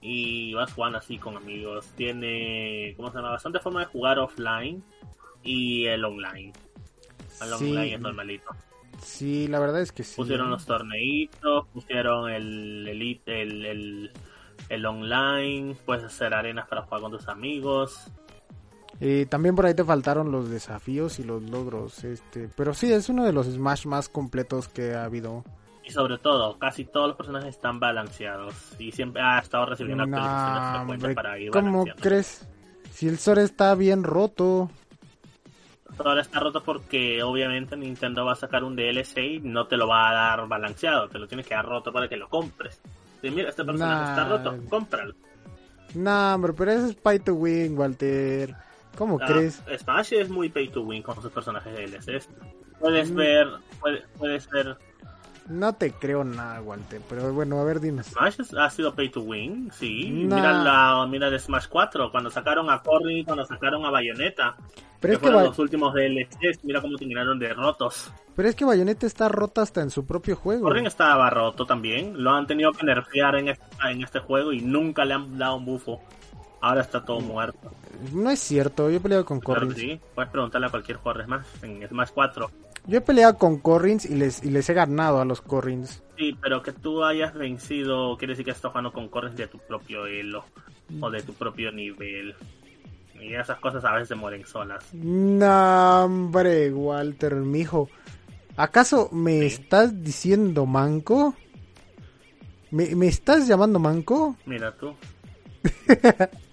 [0.00, 3.30] y vas jugando así con amigos, tiene, ¿cómo se llama?
[3.30, 4.82] Bastante forma de jugar offline
[5.42, 6.52] y el online.
[7.42, 8.50] El Sí, online es normalito.
[9.02, 10.16] sí, la verdad es que sí.
[10.16, 14.10] Pusieron los torneitos, pusieron el elite, el, el,
[14.68, 18.10] el online, puedes hacer arenas para jugar con tus amigos.
[19.00, 23.08] Eh, también por ahí te faltaron los desafíos y los logros, este, pero sí, es
[23.08, 25.44] uno de los Smash más completos que ha habido.
[25.90, 28.54] Y sobre todo, casi todos los personajes están balanceados.
[28.78, 32.46] Y siempre ha estado recibiendo actualizaciones Nah, frecuentes hombre, para ir ¿Cómo crees?
[32.92, 34.70] Si el Sora está bien roto.
[35.98, 39.88] Ahora está roto porque obviamente Nintendo va a sacar un DLC y no te lo
[39.88, 41.08] va a dar balanceado.
[41.08, 42.80] Te lo tienes que dar roto para que lo compres.
[43.22, 44.10] Y mira, este personaje Nah.
[44.10, 45.14] está roto, cómpralo.
[45.96, 48.54] Nah, hombre, pero ese es Pay to Win, Walter.
[48.96, 49.60] ¿Cómo Ah, crees?
[49.78, 52.28] Smash es muy pay to win con sus personajes DLCs.
[52.78, 53.14] Puedes Mm.
[53.16, 53.48] ver,
[53.80, 54.76] puede- puedes ver,
[55.50, 58.06] No te creo nada, Walter, pero bueno, a ver, dinos.
[58.06, 60.08] Smash ha sido pay to win, sí.
[60.10, 60.36] Nah.
[60.36, 64.54] Mira la, mira de Smash 4, cuando sacaron a Corrin, cuando sacaron a Bayonetta.
[65.00, 68.12] Pero que es que, fueron Ba- los últimos DLCs, mira cómo terminaron de rotos.
[68.36, 70.62] pero es que Bayonetta está rota hasta en su propio juego.
[70.62, 74.60] Corrin estaba roto también, lo han tenido que nerfear en este, en este juego y
[74.60, 76.00] nunca le han dado un bufo.
[76.60, 77.72] Ahora está todo muerto.
[78.12, 79.74] No es cierto, yo he peleado con Claro Corrin.
[79.74, 82.50] que sí, puedes preguntarle a cualquier jugador de Smash en Smash 4.
[82.86, 86.02] Yo he peleado con Corrins y les, y les he ganado a los Corrins.
[86.16, 89.58] Sí, pero que tú hayas vencido quiere decir que estás jugando con Corrins de tu
[89.58, 90.44] propio elo
[91.00, 92.34] o de tu propio nivel.
[93.20, 94.82] Y esas cosas a veces se mueren solas.
[94.94, 97.88] No, hombre, Walter, mijo.
[98.56, 101.34] ¿Acaso me estás diciendo manco?
[102.70, 104.36] ¿Me, ¿Me estás llamando manco?
[104.46, 104.94] Mira tú.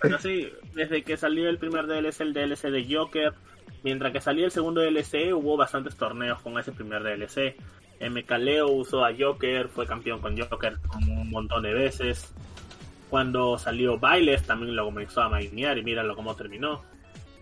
[0.00, 3.34] Pero sí, desde que salió el primer DLC, el DLC de Joker,
[3.82, 7.56] mientras que salió el segundo DLC, hubo bastantes torneos con ese primer DLC.
[8.00, 12.32] MKLeo usó a Joker, fue campeón con Joker un montón de veces.
[13.10, 16.82] Cuando salió Bailes también lo comenzó a mainear y míralo cómo terminó.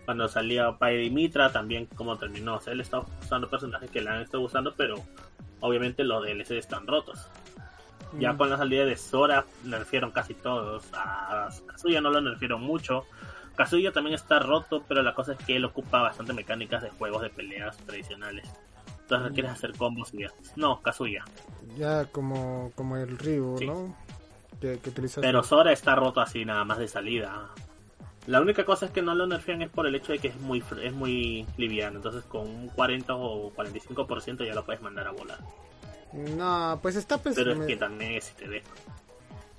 [0.03, 2.55] Cuando salió Pai Mitra también cómo terminó.
[2.55, 4.95] O sea, él está usando personajes que le han estado usando, pero
[5.61, 7.29] obviamente los DLC están rotos.
[8.17, 10.83] Ya con la salida de Sora nerfieron casi todos.
[10.93, 13.05] A Kazuya no lo nerfieron mucho.
[13.55, 17.21] Kazuya también está roto, pero la cosa es que él ocupa bastante mecánicas de juegos
[17.21, 18.49] de peleas tradicionales.
[19.01, 20.31] Entonces quieres hacer combos y ya.
[20.55, 21.23] No, Kazuya.
[21.77, 23.67] Ya como, como el Ryu, Sí.
[23.67, 23.95] ¿no?
[24.61, 25.21] Que, que utilizas.
[25.21, 27.49] Pero Sora está roto así nada más de salida.
[28.27, 30.39] La única cosa es que no lo nerfean es por el hecho de que es
[30.39, 31.97] muy es muy liviano.
[31.97, 35.39] Entonces con un 40 o 45% ya lo puedes mandar a volar.
[36.13, 38.67] No, pues está pues, Pero es me- que también es si te deja.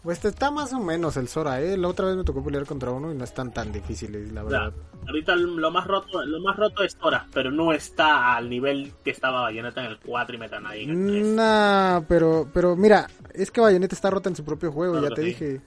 [0.02, 1.76] pues está más o menos el Sora, ¿eh?
[1.76, 4.50] La otra vez me tocó pelear contra uno y no están tan difíciles, la O
[4.50, 4.74] sea, verdad.
[5.06, 9.10] ahorita lo más roto lo más roto es Sora, pero no está al nivel que
[9.10, 11.26] estaba Bayonetta en el 4 y Meta Knight en el 3.
[11.34, 15.14] Nah, pero, pero mira, es que Bayonetta está rota en su propio juego, Claro ya
[15.14, 15.26] te sí.
[15.28, 15.60] dije.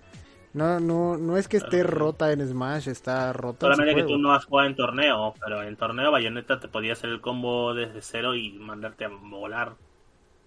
[0.54, 4.04] No, no, no es que esté rota en Smash, está rota en su Solamente que
[4.04, 4.18] juego.
[4.18, 7.74] tú no has jugado en torneo, pero en torneo Bayonetta te podía hacer el combo
[7.74, 9.74] desde cero y mandarte a volar.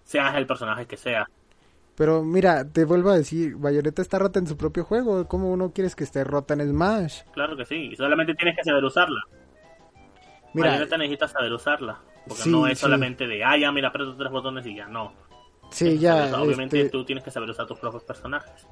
[0.07, 1.29] Seas el personaje que sea.
[1.95, 5.27] Pero mira, te vuelvo a decir, Bayonetta está rota en su propio juego.
[5.27, 7.21] ¿Cómo no quieres que esté rota en Smash?
[7.31, 9.21] Claro que sí, y solamente tienes que saber usarla.
[10.53, 12.01] Mira, Bayonetta necesitas saber usarla.
[12.27, 12.81] Porque Sí, no es sí.
[12.81, 15.13] solamente de, ah, ya, mira, aprieto tres botones y ya no.
[15.71, 18.69] sí, ya, obviamente este, tú tienes que saber usar tus propios personajes.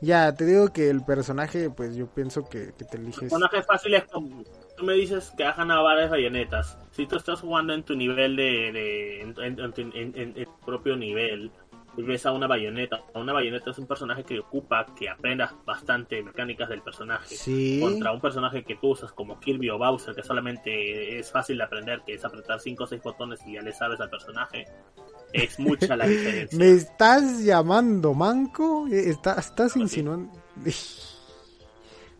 [0.00, 3.30] ya, te digo que el personaje, pues yo pienso que, que te eliges.
[3.30, 4.42] Personajes fáciles como
[4.80, 6.76] tú me dices que has ganado varias bayonetas.
[6.90, 9.60] Si tú estás jugando en tu nivel de, de en, en-
[9.94, 11.50] en en- tu propio nivel
[11.96, 16.22] y ves a una bayoneta, una bayoneta es un personaje que ocupa que aprendas bastante
[16.22, 17.34] mecánicas del personaje.
[17.36, 21.58] Sí, Contra un personaje que tú usas como Kirby o Bowser, que solamente es fácil
[21.58, 24.64] de aprender, que es apretar 5 o 6 botones y ya le sabes al personaje.
[25.32, 26.58] Es mucha la diferencia.
[26.58, 28.86] ¿me estás llamando manco?
[28.88, 30.32] Eh, está- ¿Estás insinuando?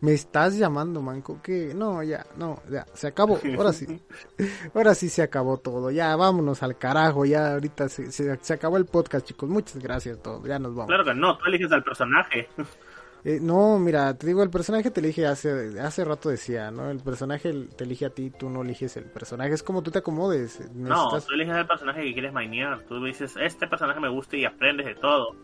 [0.01, 1.41] ¿Me estás llamando manco?
[1.43, 1.73] ¿Qué?
[1.75, 3.39] No, ya, no, ya, se acabó.
[3.57, 4.01] Ahora sí.
[4.75, 5.91] Ahora sí se acabó todo.
[5.91, 7.27] Ya, vámonos al carajo.
[7.27, 9.49] Ya, ahorita se, se, se acabó el podcast, chicos.
[9.49, 10.45] Muchas gracias a todos.
[10.47, 10.89] Ya nos vamos.
[10.89, 12.49] Claro que no, tú eliges al personaje.
[13.25, 16.91] Eh, no, mira, te digo, el personaje te elige hace, hace rato decía, ¿no?
[16.91, 19.53] El personaje te elige a ti, tú no eliges el personaje.
[19.53, 20.59] Es como tú te acomodes.
[20.75, 22.83] No, tú eliges el personaje que quieres mainear.
[22.85, 25.37] Tú dices, este personaje me gusta y aprendes de todo.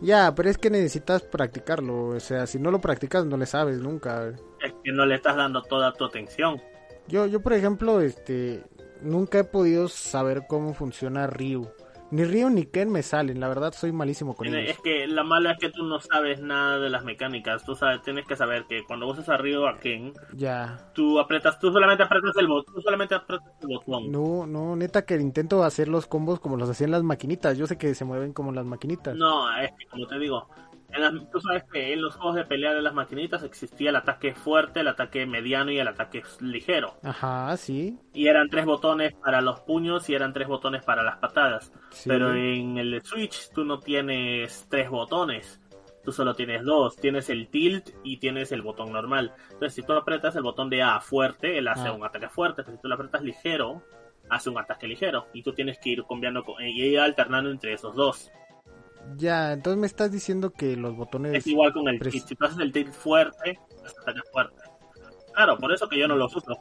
[0.00, 2.08] Ya, pero es que necesitas practicarlo.
[2.08, 4.28] O sea, si no lo practicas, no le sabes nunca.
[4.60, 6.60] Es que no le estás dando toda tu atención.
[7.06, 8.62] Yo, yo por ejemplo, este,
[9.02, 11.68] nunca he podido saber cómo funciona Ryu.
[12.10, 14.70] Ni Ryu ni Ken me salen, la verdad soy malísimo con ellos.
[14.70, 17.64] Es que la mala es que tú no sabes nada de las mecánicas.
[17.64, 20.90] Tú sabes, tienes que saber que cuando usas a Ryu o a Ken, Ya.
[20.94, 24.12] tú apretas, tú solamente apretas el botón, tú solamente apretas el botón.
[24.12, 27.58] No, no, neta que intento hacer los combos como los hacían las maquinitas.
[27.58, 29.16] Yo sé que se mueven como las maquinitas.
[29.16, 30.48] No, es que como te digo,
[30.96, 34.34] en tú sabes que en los juegos de pelea de las maquinitas existía el ataque
[34.34, 36.94] fuerte, el ataque mediano y el ataque ligero.
[37.02, 37.98] Ajá, sí.
[38.12, 41.72] Y eran tres botones para los puños y eran tres botones para las patadas.
[41.90, 42.08] sí.
[42.08, 45.60] Pero en el Switch tú no tienes tres botones.
[46.04, 46.96] Tú solo tienes dos.
[46.96, 49.32] Tienes el tilt y tienes el botón normal.
[49.46, 51.92] Entonces, si tú apretas el botón de A fuerte, él hace Ah.
[51.92, 52.62] un ataque fuerte.
[52.62, 53.82] Pero si tú lo apretas ligero,
[54.28, 55.26] hace un ataque ligero.
[55.32, 58.30] Y tú tienes que ir cambiando y ir alternando entre esos dos.
[59.16, 61.34] Ya, entonces me estás diciendo que los botones...
[61.34, 62.26] Es igual con el tilt.
[62.26, 63.58] Si tú haces el tilt fuerte,
[64.02, 64.56] ataque fuerte.
[65.34, 66.56] Claro, por eso que yo no los uso.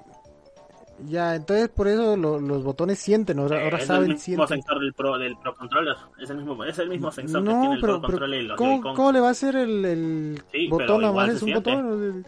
[1.05, 4.19] Ya, entonces por eso lo- los botones sienten, ahora, Eh, ahora es el saben, mismo
[4.23, 4.47] sienten.
[4.47, 5.95] sensor del Pro, del Pro Controller.
[6.21, 8.47] Es el mismo, es el mismo sensor que No, tiene el pero, Pro Controller y
[8.47, 11.01] los ¿cómo, cómo le va a hacer el, el Sí, botón?
[11.01, 11.71] Nada igual más es un siente.
[11.71, 12.27] botón.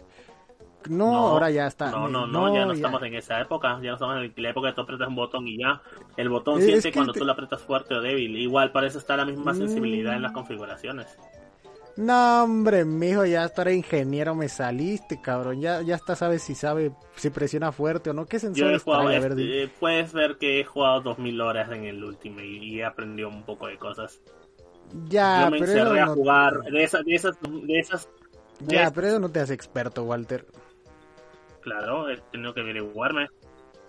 [0.88, 1.90] No, ahora ya está.
[1.90, 3.78] No, no, no, ya no estamos en esa época.
[3.82, 5.80] Ya no estamos en la época que tú apretas un botón y ya.
[6.16, 8.36] El botón Es siente cuando te- tú lo apretas fuerte o débil.
[8.36, 10.34] Igual parece estar la misma sensibilidad en las Mm.
[10.34, 11.06] configuraciones.
[11.96, 15.62] No, hombre, mijo, ya hasta era ingeniero me saliste, cabrón.
[15.62, 18.26] Ya, ya hasta sabes si sabe, si presiona fuerte o no.
[18.26, 19.18] ¿Qué sensores trae?
[19.18, 23.30] Ver, este, puedes ver que he jugado 2000 horas en el último y, he aprendido
[23.30, 24.20] un poco de cosas.
[25.08, 28.08] Ya, Yo me pero encerré a no- jugar de esas, de esas, de esas,
[28.60, 30.46] Ya, pero eso no te hace experto, Walter.
[31.66, 33.26] Claro, he tenido que averiguarme.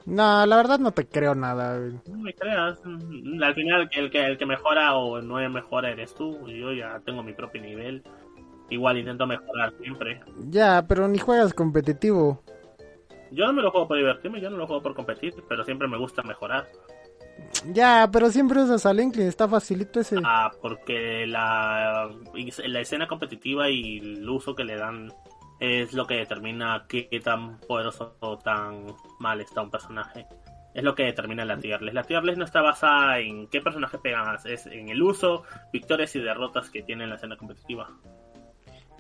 [0.06, 1.78] No, la verdad no te creo nada.
[1.78, 1.94] güey.
[2.10, 2.80] No me creas.
[2.84, 6.48] mm, Al final, el que, el que mejora o no mejora eres tú.
[6.48, 8.02] Yo ya tengo mi propio nivel.
[8.70, 10.20] Igual intento mejorar siempre.
[10.50, 12.42] Ya, pero ni juegas competitivo.
[13.32, 15.88] Yo no me lo juego por divertirme, yo no lo juego por competir, pero siempre
[15.88, 16.66] me gusta mejorar.
[17.72, 20.16] Ya, pero siempre usas al Inkling, está facilito ese.
[20.24, 22.10] Ah, porque la,
[22.66, 25.12] la escena competitiva y el uso que le dan
[25.60, 30.28] es lo que determina qué tan poderoso o tan mal está un personaje.
[30.74, 31.96] Es lo que determina la tier list.
[31.96, 35.44] La tier list no está basada en qué personaje pega más, es en el uso,
[35.74, 37.90] victorias y derrotas que tiene la escena competitiva.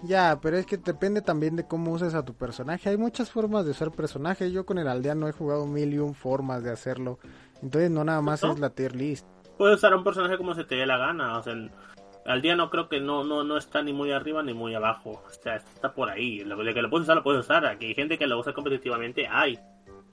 [0.03, 2.89] Ya, pero es que depende también de cómo uses a tu personaje.
[2.89, 4.51] Hay muchas formas de usar personaje.
[4.51, 7.19] Yo con el aldeano he jugado mil y un formas de hacerlo.
[7.63, 8.53] Entonces no nada más ¿No?
[8.53, 9.27] es la tier list.
[9.57, 11.39] Puedes usar a un personaje como se te dé la gana.
[11.39, 11.55] O sea,
[12.27, 15.23] al día no creo que no, no, no está ni muy arriba ni muy abajo.
[15.25, 16.43] O sea, está por ahí.
[16.43, 17.65] Lo que lo puedes usar, lo puedes usar.
[17.65, 19.57] Aquí hay gente que lo usa competitivamente, hay.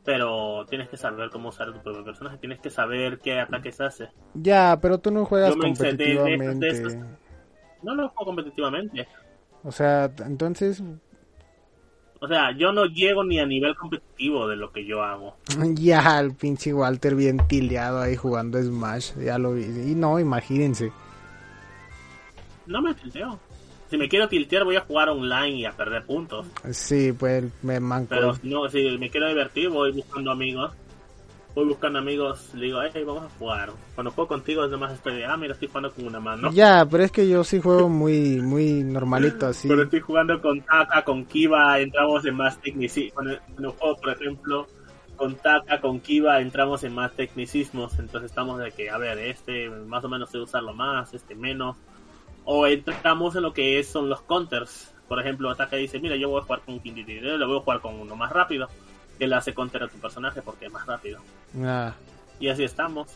[0.05, 2.39] Pero tienes que saber cómo usar tu propio personaje.
[2.39, 4.09] Tienes que saber qué ataques hace.
[4.35, 7.01] Ya, pero tú no juegas Yo hice de- de- de- competitivamente.
[7.83, 9.09] No lo juego competitivamente.
[9.63, 10.83] O sea, entonces,
[12.21, 15.37] O sea, yo no llego ni a nivel competitivo de lo que yo hago.
[15.75, 19.15] ya el pinche Walter bien tileado ahí jugando Smash.
[19.19, 19.65] Ya lo vi.
[19.65, 20.93] Y no, imagínense.
[22.67, 23.39] No me tilteo.
[23.91, 26.47] Si me quiero tiltear, voy a jugar online y a perder puntos.
[26.71, 28.09] Sí, pues me manco.
[28.11, 30.73] Pero no, si me quiero divertir, voy buscando amigos.
[31.55, 33.71] Voy buscando amigos, le digo, hey, vamos a jugar.
[33.95, 36.51] Cuando juego contigo, además estoy de, ah, mira, estoy jugando con una mano.
[36.51, 39.69] Ya, pero es que yo sí juego muy, muy normalito así.
[39.69, 43.13] Cuando estoy jugando con Taka, con Kiva, entramos en más tecnicismos.
[43.15, 44.67] Cuando, cuando juego, por ejemplo,
[45.15, 48.01] con Taka, con Kiva, entramos en más tecnicismos.
[48.01, 51.77] Entonces estamos de que, a ver, este más o menos sé usarlo más, este menos.
[52.45, 54.93] O entramos en lo que es, son los counters.
[55.09, 57.81] Por ejemplo, Taka dice, mira, yo voy a jugar con Kindiri, lo voy a jugar
[57.81, 58.69] con uno más rápido.
[59.19, 61.21] Que le hace counter a tu personaje porque es más rápido.
[61.63, 61.93] Ah,
[62.41, 63.09] Y así estamos.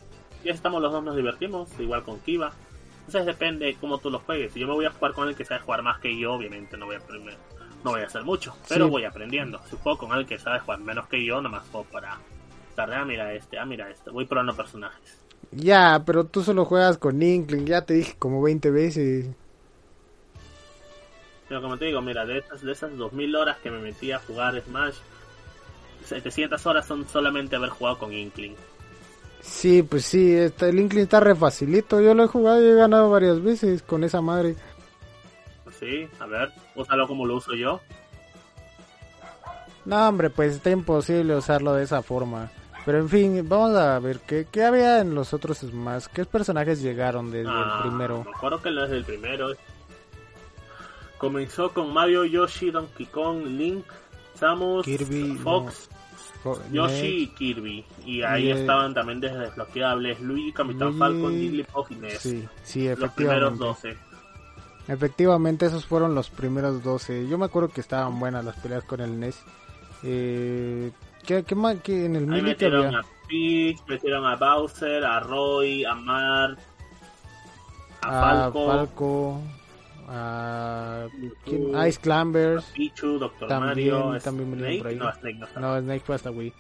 [0.45, 2.53] Y así estamos los dos, nos divertimos, igual con Kiva.
[3.01, 4.53] Entonces depende de cómo tú lo juegues.
[4.53, 6.77] Si yo me voy a jugar con el que sabe jugar más que yo, obviamente
[6.77, 7.37] no voy a aprender,
[7.83, 8.91] no voy a hacer mucho, pero Sí.
[8.91, 9.61] voy aprendiendo.
[9.69, 12.19] Si juego con el que sabe jugar menos que yo, nomás juego para
[12.69, 14.11] estar de, ah, mira este, ah, mira este.
[14.11, 15.18] Voy probando personajes.
[15.53, 17.67] Ya, pero tú solo juegas con Inkling.
[17.67, 19.27] Ya te dije como 20 veces.
[21.49, 24.19] Pero como te digo, mira, de esas, de esas 2000 horas que me metí a
[24.19, 24.97] jugar Smash,
[26.05, 28.55] 700 horas son solamente haber jugado con Inkling.
[29.41, 32.01] Sí, pues sí, está, el Inkling está re facilito.
[32.01, 34.57] Yo lo he jugado y he ganado varias veces con esa madre.
[35.79, 37.81] Sí, a ver, úsalo como lo uso yo.
[39.85, 42.51] No, hombre, pues está imposible usarlo de esa forma.
[42.89, 46.07] Pero en fin, vamos a ver qué, qué había en los otros Smash.
[46.07, 48.25] ¿Qué personajes llegaron desde Ah, el primero?
[48.25, 49.49] Me acuerdo que es el primero.
[51.19, 53.85] Comenzó con Mario, Yoshi, Donkey Kong, Link,
[54.41, 55.91] Samus, Kirby, Fox,
[56.73, 57.85] Yoshi y Kirby.
[58.07, 62.21] Y ahí Y, estaban también desde desbloqueables Luigi, Capitán Luigi, Falcon, Jigglypuff y Ness.
[62.21, 63.65] Sí, sí, Los primeros efectivamente.
[63.89, 64.95] 12.
[64.95, 67.29] Efectivamente, esos fueron los primeros 12.
[67.29, 69.43] Yo me acuerdo que estaban buenas las peleas con el NES.
[70.05, 70.91] Eh,
[71.29, 71.77] ¿qué, qué más?
[71.83, 72.99] ¿Qué en el que metieron había?
[73.01, 76.59] a Peach, metieron a Bowser, a Roy, a Mart,
[78.03, 79.41] a Falco, Falco,
[80.09, 81.07] a
[81.45, 81.87] ¿quién?
[81.87, 82.65] Ice Climbers.
[82.75, 84.79] Pichu, Doctor También- Mario, también Snake.
[84.79, 84.97] por ahí.
[84.97, 85.61] No, Snake no está.
[85.61, 86.53] No, Snake fue hasta Wii.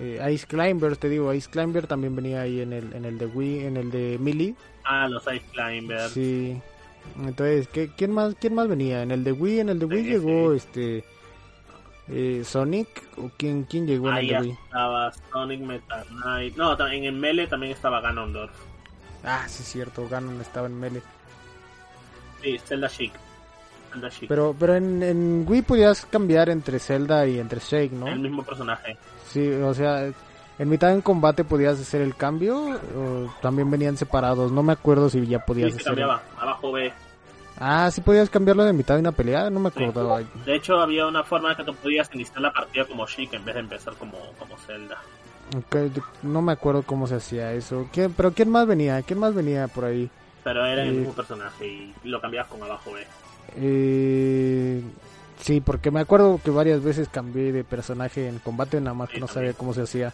[0.00, 3.26] Eh, Ice Climber, te digo, Ice Climber también venía ahí en el, en el de
[3.26, 4.54] Wii, en el de Melee.
[4.84, 6.10] Ah, los Ice Climbers.
[6.12, 6.60] Sí.
[7.22, 9.02] Entonces, ¿qué, quién más quién más venía?
[9.02, 10.56] En el de Wii, en el de Wii Sí, llegó sí.
[10.56, 11.04] este
[12.08, 14.50] eh, Sonic o quién quién llegó en el Ahí de ya Wii?
[14.64, 16.56] estaba Sonic Meta Knight.
[16.56, 18.52] No, en Melee también estaba Ganondorf.
[19.24, 21.02] Ah, sí es cierto, Ganon estaba en Melee.
[22.42, 23.12] Sí, Zelda Chic.
[23.92, 24.28] Zelda Chic.
[24.28, 28.08] Pero pero en, en Wii podías cambiar entre Zelda y entre Shake, ¿no?
[28.08, 28.96] El mismo personaje.
[29.28, 30.06] Sí, o sea,
[30.58, 32.58] en mitad en combate podías hacer el cambio
[32.96, 34.50] o también venían separados.
[34.52, 35.84] No me acuerdo si ya Sí, podías se hacer.
[35.86, 36.22] cambiaba.
[36.38, 36.92] Abajo B.
[37.60, 39.82] Ah, sí podías cambiarlo de mitad de una pelea, no me Sí.
[39.84, 40.22] acordaba.
[40.46, 43.54] De hecho, había una forma que tú podías iniciar la partida como Chic en vez
[43.54, 44.96] de empezar como, como Zelda.
[46.22, 47.86] No me acuerdo cómo se hacía eso.
[47.92, 49.02] ¿Quién- pero quién más venía?
[49.02, 50.08] ¿Quién más venía por ahí?
[50.42, 50.96] Pero era el Sí.
[50.96, 53.04] mismo personaje y lo cambiabas con abajo B.
[53.56, 54.82] Eh,
[55.40, 59.20] sí, porque me acuerdo que varias veces cambié de personaje en combate, nada más que
[59.20, 59.34] no también.
[59.52, 60.12] sabía cómo se hacía.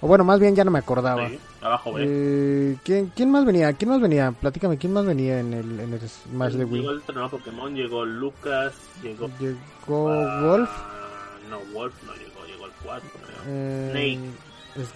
[0.00, 1.28] O bueno, más bien ya no me acordaba.
[1.28, 2.04] Sí, abajo B.
[2.06, 3.72] Eh, ¿quién, ¿Quién más venía?
[3.72, 4.30] ¿Quién más venía?
[4.32, 6.86] Platícame, ¿quién más venía en el, en el Smash de Llegó Wii?
[6.86, 9.28] el entrenador Pokémon, llegó Lucas, llegó...
[9.40, 10.70] Llegó ah, Wolf,
[11.50, 13.36] No, Wolf no llegó, llegó el 4 creo.
[13.48, 14.18] eh,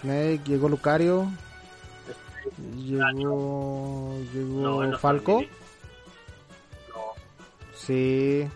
[0.01, 1.27] Snake, llegó Lucario,
[2.77, 5.49] llegó, llegó No, no Falco, Melee.
[7.75, 8.47] sí,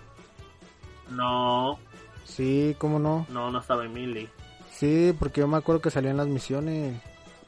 [1.10, 1.78] No,
[2.24, 4.30] sí, cómo no, no, no estaba Melee.
[4.78, 7.01] Sí, porque yo me acuerdo que salían las misiones.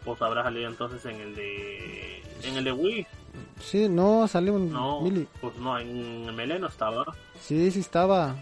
[0.03, 2.23] Pues habrá salido entonces en el de.
[2.43, 3.07] En el de Wii.
[3.61, 5.27] Sí, no, salió un No, Mili.
[5.39, 7.05] pues no, en el Melee no estaba.
[7.39, 8.35] Sí, sí estaba.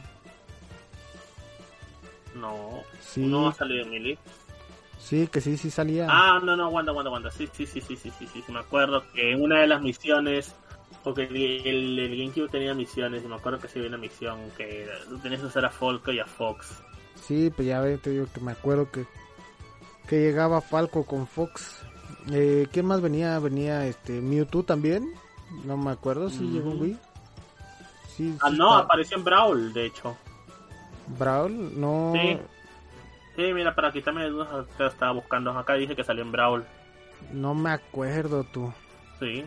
[2.36, 4.18] No, Sí, no ha salido en Melee.
[5.00, 6.08] sí, que sí, sí salía.
[6.10, 7.32] Ah, no, no, aguanta, aguanta, aguanta.
[7.32, 9.82] Sí, sí, sí, sí, sí, sí, sí, sí, me acuerdo que en una de las
[9.82, 10.54] misiones,
[11.04, 14.88] porque el, el, GameCube tenía misiones, y me acuerdo que sí había una misión que
[15.24, 16.82] tenías que hacer a Folco y a Fox.
[17.28, 19.06] Sí, pues ya ve, te digo que me acuerdo que,
[20.08, 21.82] que llegaba Falco con Fox.
[22.32, 23.38] Eh, ¿Quién más venía?
[23.40, 25.12] Venía este Mewtwo también.
[25.66, 26.72] No me acuerdo si llegó.
[26.72, 26.98] Wii.
[28.16, 30.18] Sí, Ah, sí no, está- apareció en Brawl, de hecho.
[31.20, 32.14] Brawl, no.
[32.16, 32.38] Sí.
[33.36, 36.66] Sí, mira, para quitarme dudas, estaba buscando acá, dice que salió en Brawl.
[37.32, 38.74] No me acuerdo tú.
[39.20, 39.46] Sí.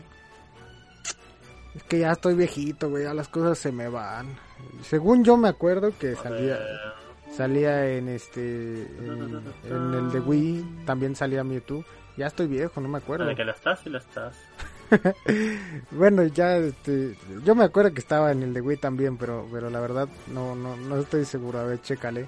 [1.75, 4.37] Es que ya estoy viejito, güey, ya las cosas se me van.
[4.83, 6.59] Según yo me acuerdo que salía
[7.31, 11.85] salía en este en, en el de Wii, también salía Mewtwo.
[12.17, 13.25] Ya estoy viejo, no me acuerdo.
[13.27, 14.37] de que lo estás, sí lo estás.
[15.93, 19.71] Bueno, ya este yo me acuerdo que estaba en el de Wii también, pero pero
[19.71, 22.27] la verdad no no no estoy seguro, a ver, chécale.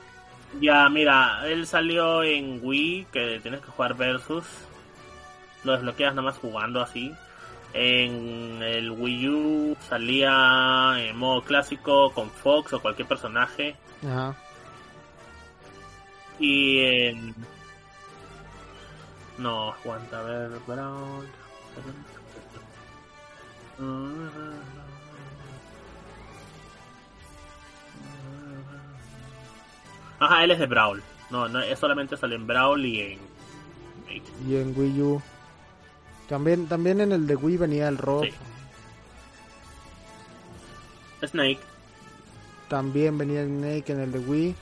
[0.61, 4.45] Ya, mira, él salió en Wii, que tienes que jugar versus.
[5.65, 7.13] Lo desbloqueas nada más jugando así.
[7.75, 13.77] En el Wii U salía en modo clásico con Fox o cualquier personaje.
[14.07, 14.37] Ajá.
[16.39, 17.35] Y en...
[19.39, 21.27] No, aguanta, a ver, Brown.
[30.19, 31.03] Ajá, él es de Brawl.
[31.31, 33.19] No, no, es solamente sale en Brawl y en...
[34.47, 35.23] Y en Wii U
[36.33, 38.25] también también en el de Wii venía el Rob.
[38.25, 38.33] Sí.
[41.27, 41.61] Snake,
[42.69, 44.57] También venía Snake en el de Wii.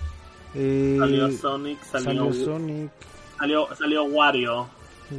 [0.54, 2.90] Eh, salió Sonic, salió, salió Sonic,
[3.38, 4.68] salió, salió Wario.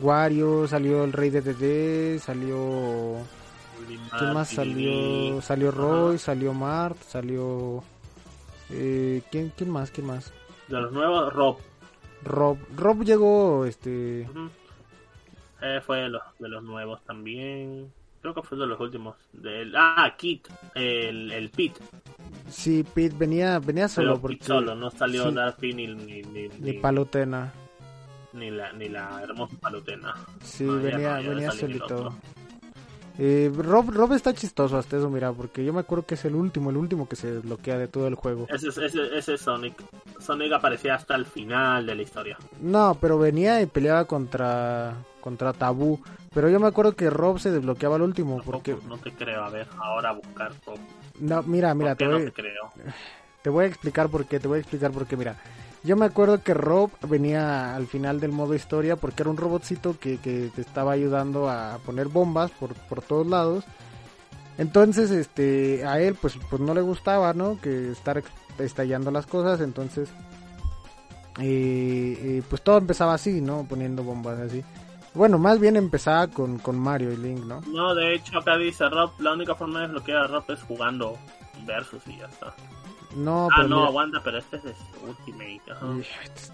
[0.01, 3.23] Wario, salió el Rey de DD, salió
[4.17, 5.41] ¿Quién más salió?
[5.41, 7.83] Salió Roy, salió Mart, salió...
[8.69, 9.91] Eh, ¿quién, ¿Quién más?
[9.91, 10.33] ¿Quién más?
[10.67, 11.57] De los nuevos, Rob.
[12.23, 12.57] Rob.
[12.75, 14.27] Rob llegó, este...
[15.61, 17.91] Eh, fue de los, de los nuevos también.
[18.21, 19.15] Creo que fue de los últimos.
[19.33, 21.77] Del, ah, Kit, el, el Pit.
[22.51, 24.43] Sí, Pete venía, venía solo porque...
[24.43, 25.35] Solo, no salió sí.
[25.35, 27.51] Darcy ni, ni, ni, Ni ni- Palutena.
[28.33, 30.13] ni la, ni la hermosa palutena.
[30.43, 32.15] Sí, No, venía, no, venía solito.
[33.17, 36.33] Eh, Rob, Rob está chistoso hasta eso, mira, porque yo me acuerdo que es el
[36.33, 38.47] último, el último que se desbloquea de todo el juego.
[38.49, 39.75] Ese, es- ese, ese es Sonic.
[40.19, 42.37] Sonic aparecía hasta el final de la historia.
[42.61, 46.01] No, pero venía y peleaba contra contra Tabú.
[46.33, 48.75] Pero yo me acuerdo que Rob se desbloqueaba al último, porque...
[48.87, 49.43] No te creo.
[49.43, 50.51] A ver, ahora buscar.
[50.65, 50.79] Rob.
[51.21, 52.73] No, mira, mira, ¿Por te qué no voy, te creo?
[53.41, 55.35] Te voy a explicar por qué, te voy a explicar por qué, mira.
[55.83, 59.97] Yo me acuerdo que Rob venía al final del modo historia porque era un robotcito
[59.99, 63.65] que, que te estaba ayudando a poner bombas por, por todos lados.
[64.59, 67.59] Entonces, este, a él pues, pues no le gustaba, ¿no?
[67.59, 68.21] Que estar
[68.59, 70.09] estallando las cosas, entonces,
[71.39, 73.65] eh, eh, pues todo empezaba así, ¿no?
[73.67, 74.63] Poniendo bombas así.
[75.13, 77.61] Bueno, más bien empezaba con, con Mario y Link, ¿no?
[77.67, 79.11] No, de hecho, acá dice Rob.
[79.19, 81.17] La única forma de desbloquear a Rob es jugando
[81.65, 82.53] versus y ya está.
[83.15, 84.63] No, ah, pero no, mira- aguanta, pero este es
[85.05, 85.61] Ultimate.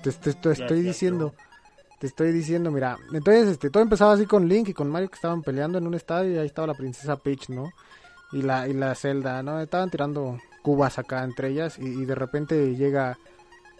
[0.01, 1.33] Te, te- te- te Ya, estoy ya, diciendo,
[1.99, 5.15] te estoy diciendo, mira, entonces este, todo empezaba así con Link y con Mario que
[5.15, 7.71] estaban peleando en un estadio y ahí estaba la princesa Peach, ¿no?
[8.31, 9.59] Y la, y la Zelda, ¿no?
[9.61, 13.17] Estaban tirando cubas acá entre ellas y, y de repente llega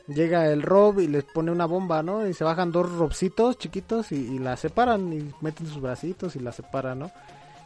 [0.08, 2.28] llega el Rob y les pone una bomba, ¿no?
[2.28, 6.52] Y se bajan dos Robcitos chiquitos y, la separan y meten sus bracitos y la
[6.52, 7.12] separan, ¿no?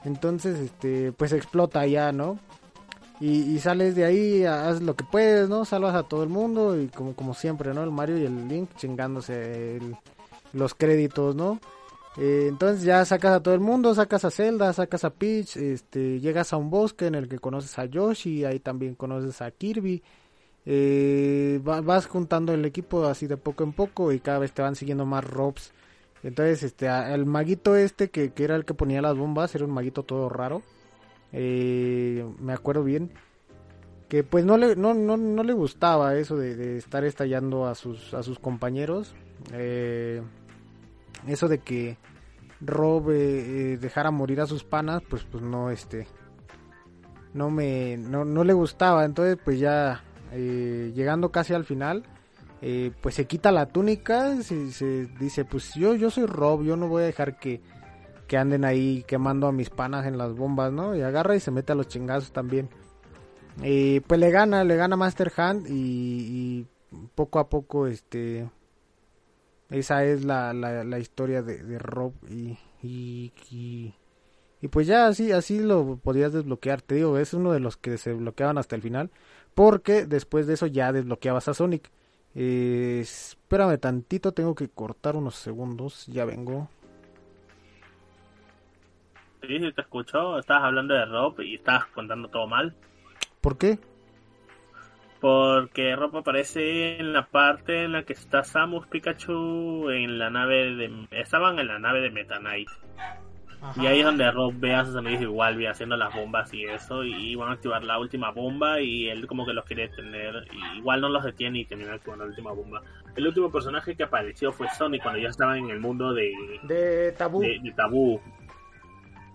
[0.03, 2.39] Entonces, este, pues explota ya, ¿no?
[3.19, 5.63] Y, sales de ahí, haz lo que puedes, ¿no?
[5.63, 7.83] Salvas a todo el mundo y como, como siempre, ¿no?
[7.83, 9.79] El Mario y el Link chingándose
[10.53, 11.59] los créditos, ¿no?
[12.17, 16.19] Eh, entonces ya sacas a todo el mundo, sacas a Zelda, sacas a Peach, este,
[16.19, 20.01] llegas a un bosque en el que conoces a Yoshi, ahí también conoces a Kirby.
[20.65, 24.61] Eh, va- vas juntando el equipo así de poco en poco y cada vez te
[24.61, 25.73] van siguiendo más Robs.
[26.23, 29.71] Entonces, este, el maguito este que, que era el que ponía las bombas, era un
[29.71, 30.61] maguito todo raro.
[31.33, 33.11] Eh, me acuerdo bien
[34.09, 37.75] que pues no le no, no, no le gustaba eso de, de estar estallando a
[37.75, 39.15] sus a sus compañeros
[39.53, 40.21] Eh,
[41.27, 41.97] eso de que
[42.59, 46.07] Rob eh, eh, dejara morir a sus panas pues pues no este
[47.33, 52.03] no me no, no le gustaba entonces pues ya eh, llegando casi al final
[52.61, 56.75] eh, pues se quita la túnica se, se dice pues yo yo soy Rob yo
[56.75, 57.61] no voy a dejar que
[58.31, 60.95] que anden ahí quemando a mis panas en las bombas, ¿no?
[60.95, 62.69] Y agarra y se mete a los chingazos también.
[63.61, 66.65] Y pues le gana, le gana Master Hand y,
[67.13, 68.49] poco a poco, este,
[69.69, 73.95] Esa es la, la, historia de, Rob y, y, y,
[74.61, 76.81] y pues ya así, así lo podías desbloquear.
[76.81, 79.11] Te digo, es uno de los que se bloqueaban hasta el final.
[79.53, 81.91] Porque después de eso ya desbloqueabas a Sonic.
[82.33, 86.07] Eh, espérame tantito, tengo que cortar unos segundos.
[86.07, 86.69] Ya vengo.
[89.41, 90.39] Sí, sí, te escucho.
[90.39, 92.75] Estabas hablando de Rob y estabas contando todo mal.
[93.41, 93.79] ¿Por qué?
[95.19, 100.75] Porque Rob aparece en la parte en la que está Samus Pikachu en la nave
[100.75, 101.07] de...
[101.11, 102.69] Estaban en la nave de Meta Knight.
[103.61, 103.83] Ajá.
[103.83, 106.63] Y ahí es donde Rob ve a sus amigos igual, ve haciendo las bombas y
[106.63, 110.47] eso, y van a activar la última bomba y él como que los quiere detener,
[110.51, 112.81] y igual no los detiene y termina activando la última bomba.
[113.15, 116.31] El último personaje que apareció fue Sonic cuando ya estaban en el mundo de,
[116.63, 117.41] De tabú.
[117.41, 118.19] de, de Tabú.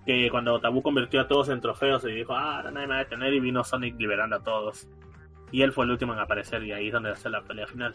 [0.04, 3.04] Que cuando Tabú convirtió a todos en trofeos y dijo, ah, nadie me va a
[3.04, 4.88] detener y vino Sonic liberando a todos.
[5.52, 7.94] Y él fue el último en aparecer y ahí es donde hace la pelea final.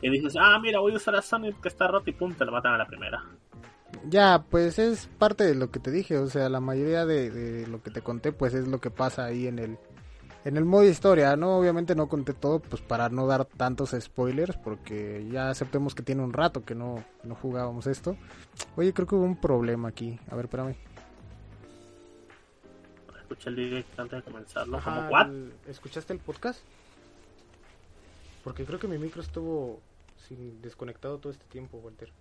[0.00, 2.44] Y dices, ah, mira, voy a usar a Sonic que está roto y pum, te
[2.44, 3.22] lo matan a la primera.
[4.08, 7.66] Ya, pues es parte de lo que te dije, o sea, la mayoría de, de
[7.66, 9.78] lo que te conté, pues es lo que pasa ahí en el
[10.44, 11.58] en el modo historia, ¿no?
[11.58, 16.22] Obviamente no conté todo, pues para no dar tantos spoilers, porque ya aceptemos que tiene
[16.22, 18.16] un rato que no, no jugábamos esto.
[18.76, 20.18] Oye, creo que hubo un problema aquí.
[20.30, 20.74] A ver, espérame.
[23.20, 24.78] Escuché el directo antes de comenzarlo.
[24.78, 25.28] Ajá, como, ¿what?
[25.68, 26.60] ¿Escuchaste el podcast?
[28.42, 29.80] Porque creo que mi micro estuvo
[30.16, 32.12] sin desconectado todo este tiempo, Walter.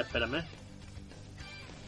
[0.00, 0.44] Espérame.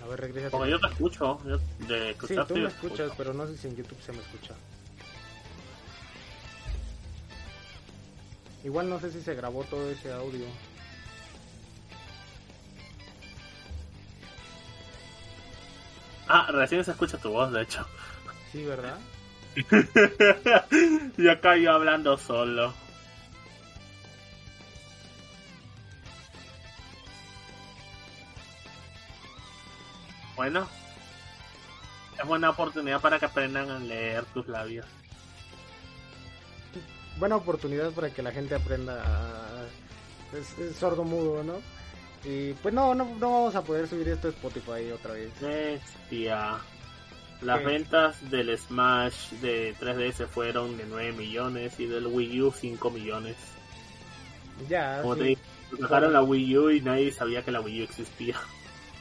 [0.02, 0.50] A ver, regresa.
[0.50, 1.40] Porque yo te escucho.
[1.44, 2.68] Yo, de Sí, tú me escucho.
[2.68, 4.54] escuchas, pero no sé si en YouTube se me escucha.
[8.64, 10.44] Igual no sé si se grabó todo ese audio.
[16.28, 17.86] Ah, recién se escucha tu voz, de hecho.
[18.52, 18.98] Sí, ¿verdad?
[21.16, 22.74] y acá yo hablando solo.
[30.38, 30.68] Bueno,
[32.16, 34.86] es buena oportunidad para que aprendan a leer tus labios.
[37.18, 40.36] Buena oportunidad para que la gente aprenda a...
[40.36, 41.54] Es, es sordo mudo, ¿no?
[42.24, 45.28] Y pues no, no, no vamos a poder subir esto a Spotify otra vez.
[45.40, 46.58] Bestia.
[47.42, 47.66] Las ¿Qué?
[47.66, 53.34] ventas del Smash de 3DS fueron de 9 millones y del Wii U 5 millones.
[54.68, 55.20] Ya, Como sí.
[55.20, 55.42] te dije,
[55.80, 58.36] sacaron la Wii U y nadie sabía que la Wii U existía.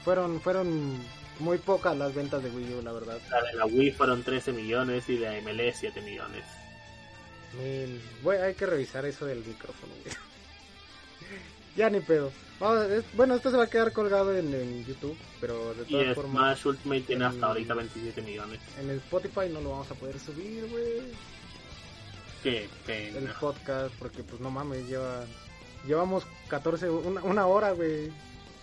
[0.03, 0.97] fueron, fueron
[1.39, 3.19] muy pocas las ventas de Wii U, la verdad.
[3.29, 6.43] La de la Wii fueron 13 millones y de la ML 7 millones.
[7.57, 9.93] Men, voy- hay que revisar eso del micrófono.
[10.03, 10.15] güey.
[11.75, 12.31] ya ni pedo.
[12.59, 15.91] Vamos, es- bueno, esto se va a quedar colgado en, en YouTube, pero de Y
[15.91, 18.59] todas el formas Smash Ultimate tiene en- hasta ahorita 27 millones.
[18.79, 21.01] en el Spotify no lo vamos a poder subir, güey.
[22.43, 22.69] Qué El
[23.13, 23.35] pena.
[23.39, 25.25] podcast, porque pues no mames, lleva
[25.87, 28.11] llevamos 14, una, una hora, güey.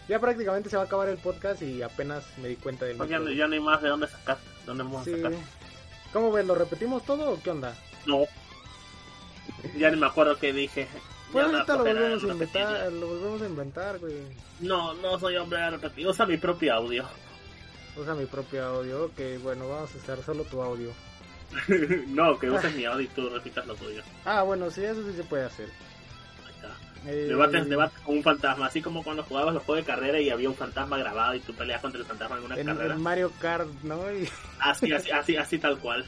[0.09, 3.09] Ya prácticamente se va a acabar el podcast y apenas me di cuenta del Pues
[3.09, 4.39] ya, ya no hay más de dónde sacar.
[4.67, 5.33] ¿Dónde vamos a sacar?
[6.13, 6.47] ¿Cómo ves?
[6.47, 7.75] ¿Lo repetimos todo o qué onda?
[8.07, 8.25] No.
[9.77, 10.89] Ya ni me acuerdo qué dije.
[11.33, 14.15] Pues Ya ahorita lo volvemos a inventar, lo volvemos a inventar, güey.
[14.61, 16.07] No, no soy hombre de repetir.
[16.07, 17.05] Usa mi propio audio.
[17.97, 20.91] Usa mi propio audio, ok, bueno, vamos a usar solo tu audio.
[22.09, 24.03] no, que uses mi audio y tú repitas lo tuyo.
[24.25, 25.69] Ah, bueno, sí, eso sí se puede hacer.
[27.07, 30.31] Eh, Debates, debates con un fantasma, así como cuando jugabas los juegos de carrera y
[30.31, 32.95] había un fantasma grabado y tú peleas contra el fantasma en una en, carrera.
[32.95, 34.11] en Mario Kart, ¿no?
[34.13, 34.29] Y
[34.61, 36.07] Así, así, así, así tal cual.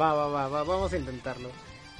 [0.00, 1.50] va, va, va, va, vamos a intentarlo.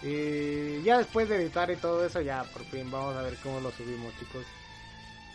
[0.02, 3.60] Y ya después de editar y todo eso, ya por fin vamos a ver cómo
[3.60, 4.44] lo subimos, chicos.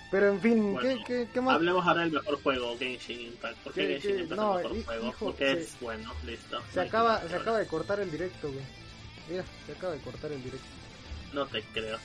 [0.09, 1.55] Pero en fin, Bueno, ¿qué, qué, qué más?
[1.55, 3.57] Hablemos ahora del mejor juego, Genshin Impact.
[3.57, 4.19] ¿Por qué ¿Qué- Genshin?
[4.21, 5.07] Impact No, es el mejor juego?
[5.07, 6.61] hijo, Porque se- es bueno, listo.
[6.71, 8.63] Se No acaba, se acaba de cortar el directo, güey.
[9.29, 10.67] Mira, se acaba de cortar el directo.
[11.33, 11.97] No te creo.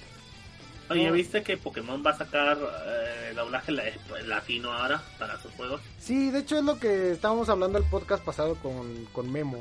[0.90, 1.10] Oye.
[1.10, 3.84] ¿viste que Pokémon va a sacar eh, doblaje la-
[4.26, 5.80] latino ahora para sus juegos?
[5.98, 9.58] Sí, de hecho es lo que estábamos hablando el podcast pasado con, con Memo.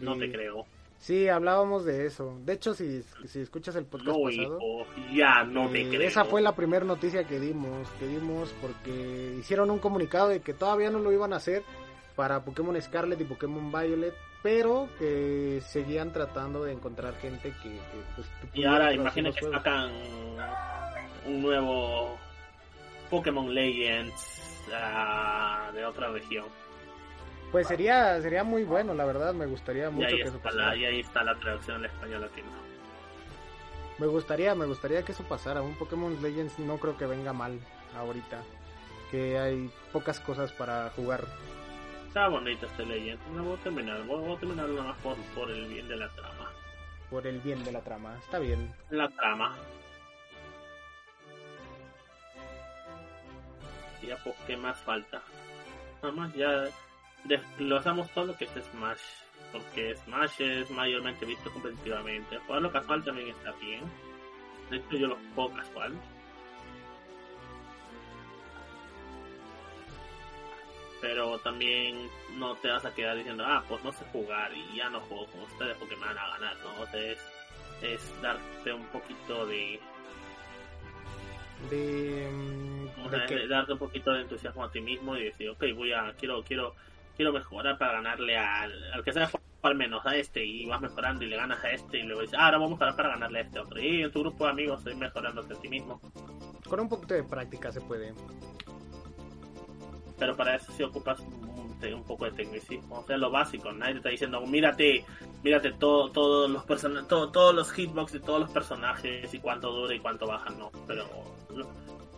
[0.00, 0.66] No te creo.
[0.98, 2.38] Sí, hablábamos de eso.
[2.46, 6.08] De hecho, si, si escuchas el podcast No, pasado, hijo, ya no te eh, creo.
[6.08, 10.54] esa fue la primera noticia que dimos, que dimos porque hicieron un comunicado de que
[10.54, 11.62] todavía no lo iban a hacer
[12.16, 14.14] para Pokémon Scarlet y Pokémon Violet,
[14.44, 17.80] pero que seguían tratando de encontrar gente que, que,
[18.14, 19.56] pues, Y ahora imagina que juegos.
[19.56, 19.90] sacan
[21.26, 22.18] un nuevo
[23.08, 26.44] Pokémon Legends ah, de otra región.
[27.52, 30.50] Pues sería sería muy bueno, la verdad, me gustaría Y mucho ahí, que eso está
[30.50, 32.48] la, y ahí está la traducción al español latino.
[33.98, 35.62] Me gustaría, me gustaría que eso pasara.
[35.62, 37.58] Un Pokémon Legends no creo que venga mal
[37.96, 38.42] ahorita.
[39.10, 41.24] Que hay pocas cosas para jugar.
[42.14, 43.26] Está bonito este Legends.
[43.32, 45.96] No voy a terminar, voy, voy a terminar nada más por, por el bien de
[45.96, 46.48] la trama.
[47.10, 48.16] por el bien de la trama.
[48.20, 48.72] Está bien.
[48.90, 49.56] La trama.
[54.00, 55.22] Ya, pues, ¿qué más falta?
[56.04, 56.68] Nada más ya
[57.24, 59.00] desglosamos todo lo que es Smash.
[59.50, 62.38] Porque Smash es mayormente visto competitivamente.
[62.46, 63.80] Jugarlo casual también está bien.
[64.70, 66.00] De hecho, yo lo juego casual.
[71.04, 74.88] Pero también no te vas a quedar diciendo, ah, pues no sé jugar y ya
[74.88, 76.82] no juego con ustedes porque me van a ganar, ¿no?
[76.82, 77.18] O sea, es,
[77.82, 79.78] es darte un poquito de,
[81.70, 82.28] De.
[83.28, 86.42] que- darte un poquito de entusiasmo a ti mismo y decir, ok, voy a, quiero,
[86.42, 86.74] quiero,
[87.16, 89.30] quiero mejorar para ganarle al, al que sea
[89.62, 92.38] al menos a este y vas mejorando y le ganas a este y luego dices,
[92.38, 93.78] ah, ahora vamos a mejorar para ganarle a este otro.
[93.78, 96.00] Y en tu grupo de amigos estoy mejorando a ti mismo.
[96.66, 98.14] Con un poquito de práctica se puede.
[100.18, 103.70] Pero para eso sí ocupas un, poco de tecnicismo, o sea, lo básico.
[103.72, 105.04] Nadie te está diciendo, mírate,
[105.42, 109.70] mírate todo, todos los person todo, todos los hitbox de todos los personajes y cuánto
[109.70, 110.70] dura y cuánto baja, no.
[110.86, 111.04] Pero,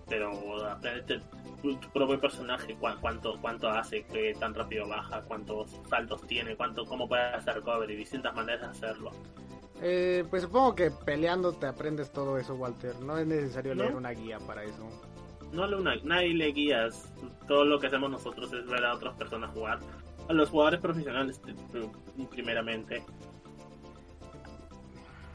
[0.09, 1.21] pero aprendete
[1.63, 6.55] tu, tu propio personaje, cuán- cuánto, cuánto hace, qué tan rápido baja, cuántos saltos tiene,
[6.57, 9.11] cuánto, cómo puede hacer cover y distintas maneras de hacerlo.
[9.83, 12.99] Eh, pues supongo que peleando te aprendes todo eso, Walter.
[13.01, 13.83] No es necesario ¿No?
[13.83, 14.89] leer una guía para eso.
[15.53, 17.13] No le una, nadie le guías.
[17.47, 19.79] Todo lo que hacemos nosotros es ver a otras personas jugar.
[20.29, 21.41] A los jugadores profesionales,
[22.31, 23.03] primeramente.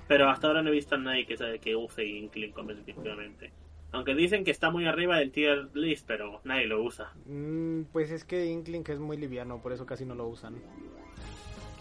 [0.07, 3.53] Pero hasta ahora no he visto a nadie que, sabe que use Inkling competitivamente.
[3.93, 7.11] Aunque dicen que está muy arriba del tier list, pero nadie lo usa.
[7.25, 10.55] Mm, pues es que Inkling es muy liviano, por eso casi no lo usan.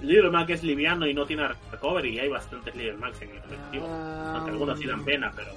[0.01, 2.17] Little Mac es liviano y no tiene recovery.
[2.17, 3.87] Y hay bastantes Macs en el colectivo.
[3.89, 5.53] Ah, Aunque algunos sí dan pena, pero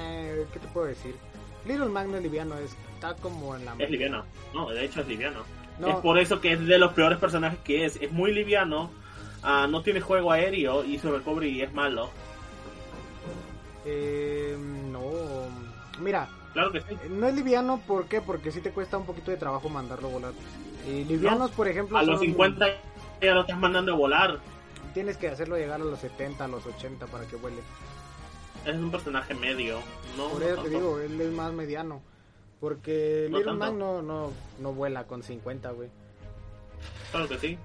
[0.00, 1.14] Eh, ¿Qué te puedo decir?
[1.66, 3.74] Little Magno es liviano, está como en la...
[3.78, 4.24] es liviano.
[4.54, 5.40] No, de hecho es liviano.
[5.78, 7.96] No, Es por eso que es de los peores personajes que es.
[8.00, 8.90] Es muy liviano,
[9.42, 12.10] ah, no tiene juego aéreo y su recovery es malo.
[13.84, 14.56] eh,
[14.90, 15.00] no...
[16.00, 16.96] Mira, Claro que sí.
[17.10, 18.20] no es liviano, ¿por qué?
[18.20, 20.32] Porque sí te cuesta un poquito de trabajo mandarlo a volar.
[20.86, 22.66] Eh, livianos, por ejemplo, A los son- 50
[23.22, 24.38] ya lo estás mandando a volar.
[24.94, 27.58] Tienes que hacerlo llegar a los 70, a los 80 para que vuele.
[28.64, 29.78] Es un personaje medio.
[30.16, 32.02] No, Por no eso te digo, él es más mediano.
[32.60, 33.54] Porque No Little.
[33.54, 35.88] Mag no, no, no vuela con 50, güey.
[37.10, 37.58] Claro que sí.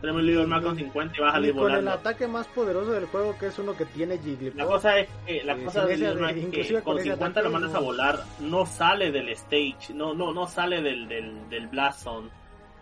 [0.00, 1.90] Tenemos Little Mac con 50 y vas a salir con el volando.
[1.92, 4.64] ataque más poderoso del juego, que es uno que tiene La Jigglypuff.
[4.66, 7.50] cosa es que, la Eh, cosa Little Mac es que con con ese 50 lo
[7.50, 11.66] mandas no- a volar, no sale del stage, no, no, no sale del, del, del
[11.68, 12.30] blast zone,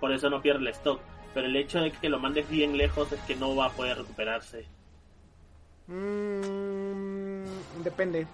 [0.00, 1.00] por eso no pierde el stock.
[1.34, 3.98] Pero el hecho de que lo mandes bien lejos es que no va a poder
[3.98, 4.64] recuperarse.
[5.88, 7.37] Mm,
[7.84, 8.26] depende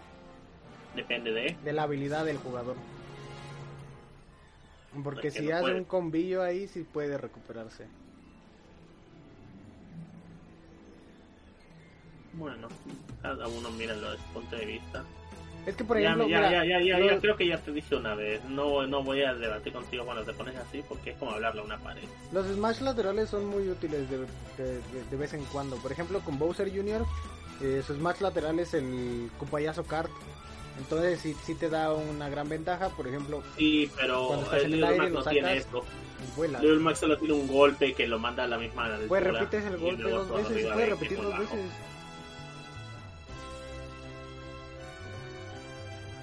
[0.94, 1.56] Depende de.
[1.64, 2.76] de la habilidad del jugador.
[5.02, 5.74] Porque si no hace puede.
[5.78, 7.86] un combillo ahí, sí puede recuperarse.
[12.34, 12.68] Bueno,
[13.22, 15.04] cada uno mira desde su punto de vista.
[15.66, 17.72] Es que, por ejemplo, ya, mira, ya, ya, ya, los- ya creo que ya te
[17.72, 18.44] dije una vez.
[18.44, 21.64] No, no voy a debatir contigo cuando te pones así porque es como hablarle a
[21.64, 22.02] una pared.
[22.32, 24.26] Los smash laterales son muy útiles de, de-
[24.92, 25.76] de- de vez en cuando.
[25.76, 27.06] Por ejemplo, con Bowser Jr.,
[27.60, 30.10] eh, su smash lateral es el Cupayazo Kart.
[30.78, 32.88] Entonces, sí, sí te da una gran ventaja.
[32.90, 35.84] Por ejemplo, Sí, pero Cuando estás el en el aire lo no tiene esto.
[36.36, 36.58] vuela.
[36.58, 39.06] Little Mac solo tiene un golpe que lo manda a la misma altura.
[39.08, 40.62] Puedes repites el golpe dos veces.
[40.64, 41.60] Puedes de- repetir dos veces.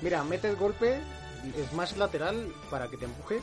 [0.01, 0.99] Mira, metes golpe,
[1.69, 3.39] smash lateral para que te empuje.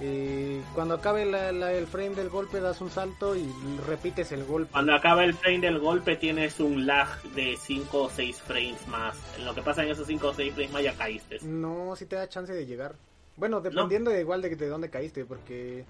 [0.00, 3.50] Eh, cuando acabe la- la- el frame del golpe das un salto y
[3.86, 4.72] repites el golpe.
[4.72, 9.16] Cuando acaba el frame del golpe tienes un lag de 5 o 6 frames más.
[9.38, 11.38] En lo que pasa en esos 5 o 6 frames más ya caíste.
[11.42, 12.94] No, si te da chance de llegar.
[13.36, 15.84] Bueno, dependiendo de igual de, de dónde caíste, porque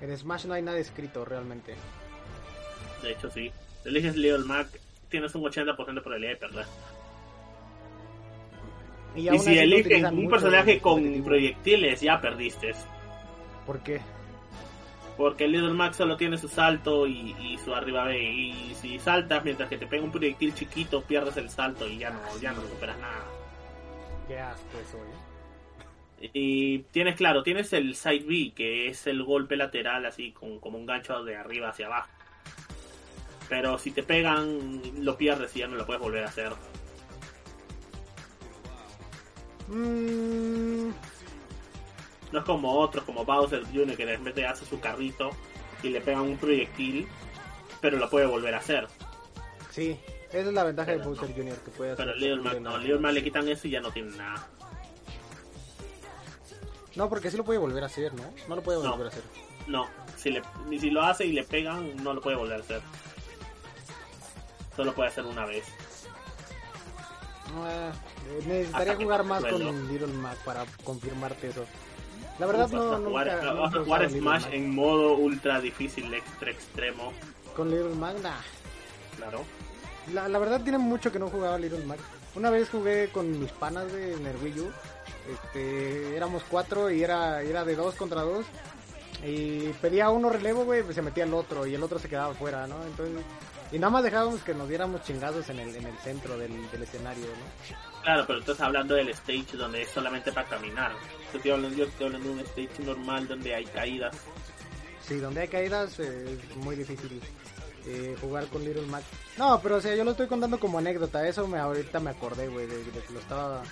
[0.00, 1.74] en Smash no hay nada escrito realmente.
[3.02, 3.50] De hecho, sí.
[3.84, 4.68] Eliges Little Mac,
[5.10, 6.66] tienes un 80% de probabilidad de perder.
[9.14, 12.72] Y, aún si eliges un personaje con proyectiles, ya perdiste.
[13.66, 14.00] ¿Por qué?
[15.16, 18.22] Porque el Little Mac solo tiene su salto y, y su arriba B.
[18.22, 22.10] Y si saltas mientras que te pega un proyectil chiquito, pierdes el salto y ya
[22.10, 23.24] no, ya no recuperas nada.
[24.26, 25.32] Qué asco eso, ¿eh?
[26.32, 30.78] Y tienes, claro, tienes el side B, que es el golpe lateral así, con, como
[30.78, 32.08] un gancho de arriba hacia abajo.
[33.48, 36.52] Pero si te pegan, lo pierdes y ya no lo puedes volver a hacer.
[39.68, 40.90] Mm,
[42.32, 45.30] No es como otros, como Bowser Jr., que de repente hace su carrito
[45.82, 47.06] y le pegan un proyectil,
[47.80, 48.88] pero lo puede volver a hacer.
[49.70, 49.98] sí,
[50.30, 51.36] esa es la ventaja de Bowser no.
[51.36, 51.56] Jr.
[51.58, 52.06] que puede hacer.
[52.06, 54.48] Pero Little Mac no, Little Mac le quitan eso y ya no tiene nada.
[56.94, 58.24] No, porque sí lo puede volver a hacer, ¿no?
[58.48, 58.90] No lo puede No.
[58.90, 59.22] volver a hacer.
[59.66, 60.42] No, si, le,
[60.80, 62.80] si lo hace y le pegan, no lo puede volver a hacer.
[64.76, 65.64] Solo puede hacer una vez.
[67.54, 67.92] Ah,
[68.46, 71.66] necesitaría jugar más con Little Mac para confirmarte eso.
[72.42, 74.74] La verdad Uf, no, nunca, jugar, nunca vas he a jugar usado Little Smash en
[74.74, 77.12] modo ultra difícil, extra extremo.
[77.54, 78.40] Con Little Mac, nah.
[79.16, 79.44] Claro.
[80.12, 82.00] La, la verdad tiene mucho que no jugaba Little Mac.
[82.34, 84.16] Una vez jugué con mis panas de
[84.60, 84.72] U.
[85.32, 88.44] Este, éramos cuatro y era, era de dos contra dos.
[89.24, 92.34] Y pedía uno relevo, güey, pues se metía el otro y el otro se quedaba
[92.34, 92.82] fuera, ¿no?
[92.82, 93.22] Entonces,
[93.70, 96.82] y nada más dejábamos que nos diéramos chingazos en el, en el centro del, del
[96.82, 97.91] escenario, ¿no?
[98.02, 100.92] Claro, pero estás hablando del stage donde es solamente para caminar.
[101.32, 104.16] Yo estoy hablando, yo estoy hablando de un stage normal donde hay caídas.
[105.00, 107.20] Sí, donde hay caídas eh, es muy difícil
[107.86, 109.04] eh, jugar con Little Mac.
[109.38, 111.26] No, pero o sea, yo lo estoy contando como anécdota.
[111.26, 113.62] Eso me ahorita me acordé, güey, de, de que lo estaba,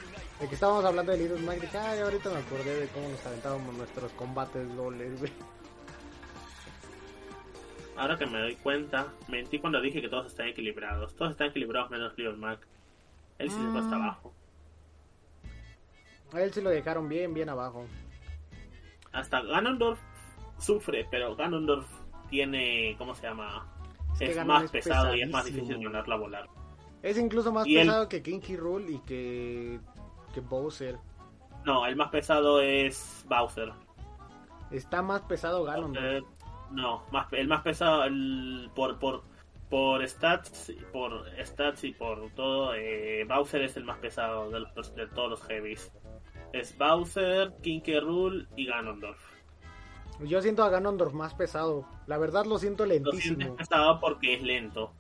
[0.41, 1.61] de que estábamos hablando de Little Mac.
[1.61, 5.33] Dije, ay, ahorita me acordé de cómo nos aventábamos nuestros combates dobles, güey.
[7.97, 11.15] Ahora que me doy cuenta, mentí cuando dije que todos están equilibrados.
[11.17, 12.61] Todos están equilibrados menos Little Mac.
[13.41, 14.03] Él sí se fue hasta Mm.
[14.03, 14.33] abajo.
[16.33, 17.87] A él sí lo dejaron bien, bien abajo.
[19.13, 19.99] Hasta Ganondorf
[20.59, 21.87] sufre, pero Ganondorf
[22.29, 23.67] tiene, ¿cómo se llama?
[24.15, 26.49] Es Es, que Ganon más es pesado y es más difícil ganarla a volar.
[27.03, 29.81] Es incluso más Y él- pesado que King Key Rool y que,
[30.35, 30.99] que Bowser.
[31.65, 33.73] No, el más pesado es Bowser.
[34.71, 35.97] Está más pesado Ganon.
[35.99, 36.23] Eh,
[36.71, 39.25] no, más, el más pesado el, por por
[39.71, 44.95] por stats, por stats y por todo, eh, Bowser es el más pesado de, los,
[44.95, 45.93] de todos los heavies.
[46.53, 48.01] Es Bowser, King K.
[48.01, 49.19] Rool y Ganondorf.
[50.21, 51.87] Yo siento a Ganondorf más pesado.
[52.07, 53.57] La verdad lo siento Lo sientes lentísimo.
[53.57, 54.93] pesado porque es lento,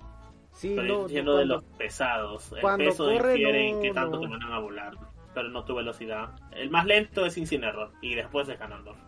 [0.53, 2.53] Sí, pero no, de los pesados.
[2.53, 4.23] El cuando peso corre, difiere en no, qué tanto no.
[4.23, 4.95] te mandan a volar,
[5.35, 6.31] pero no tu velocidad.
[6.53, 8.99] El más lento es Incineroar y después es Ganondorf.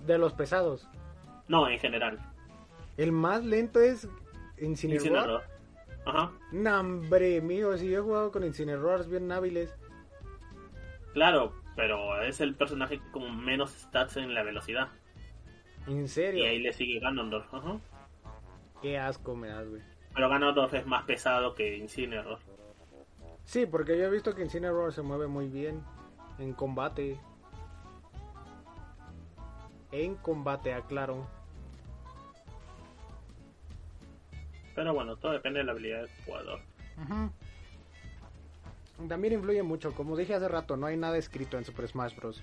[0.00, 0.88] de los pesados.
[1.48, 2.18] No, en general.
[2.96, 4.08] El más lento es
[4.60, 5.42] Incineroar.
[6.06, 6.32] Ajá.
[6.52, 9.74] No, hombre, mío, si yo he jugado con Incineroars bien hábiles.
[11.12, 14.88] Claro, pero es el personaje con menos stats en la velocidad.
[15.86, 16.44] En Y serio.
[16.44, 17.52] ahí le sigue Ganondorf.
[17.52, 17.78] Ajá.
[18.82, 19.82] Qué asco me das, güey.
[20.14, 22.38] Pero Ganondorf es más pesado que Incineroar.
[23.44, 25.82] Sí, porque yo he visto que Incineroar se mueve muy bien
[26.38, 27.18] en combate.
[29.92, 31.26] En combate, aclaro.
[34.80, 36.58] Pero bueno, todo depende de la habilidad del jugador.
[36.96, 37.30] Ujú.
[39.06, 42.42] También influye mucho, como dije hace rato, no hay nada escrito en Super Smash Bros.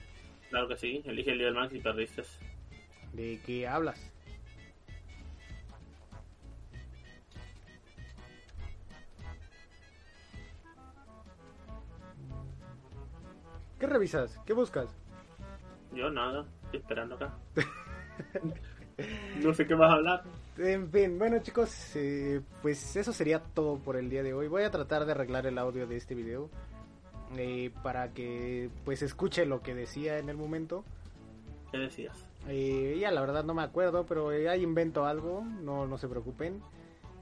[0.51, 2.21] Claro que sí, elige el nivel max y perdiste.
[3.13, 4.13] ¿De qué hablas?
[13.79, 14.39] ¿Qué revisas?
[14.45, 14.95] ¿Qué buscas?
[15.91, 17.33] Yo nada, estoy esperando acá.
[19.41, 20.23] no sé qué vas a hablar.
[20.57, 24.47] En fin, bueno chicos, eh, pues eso sería todo por el día de hoy.
[24.47, 26.49] Voy a tratar de arreglar el audio de este video
[27.35, 30.83] eh, para que pues escuche lo que decía en el momento.
[31.71, 32.25] ¿Qué decías?
[32.47, 36.07] Eh, ya la verdad no me acuerdo, pero eh, ahí invento algo, no, no se
[36.07, 36.61] preocupen.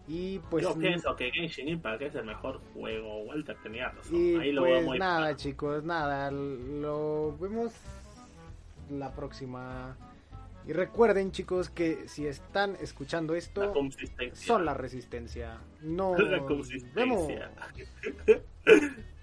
[0.07, 3.23] Y pues, Yo pienso que Genshin Impact es el mejor juego.
[3.23, 4.15] Walter tenía razón.
[4.15, 7.73] y Ahí lo pues nada chicos, nada, lo vemos
[8.91, 9.97] la próxima.
[10.67, 13.73] Y recuerden chicos que si están escuchando esto,
[14.33, 15.59] son la resistencia.
[15.81, 16.43] No La
[16.93, 17.27] vemos.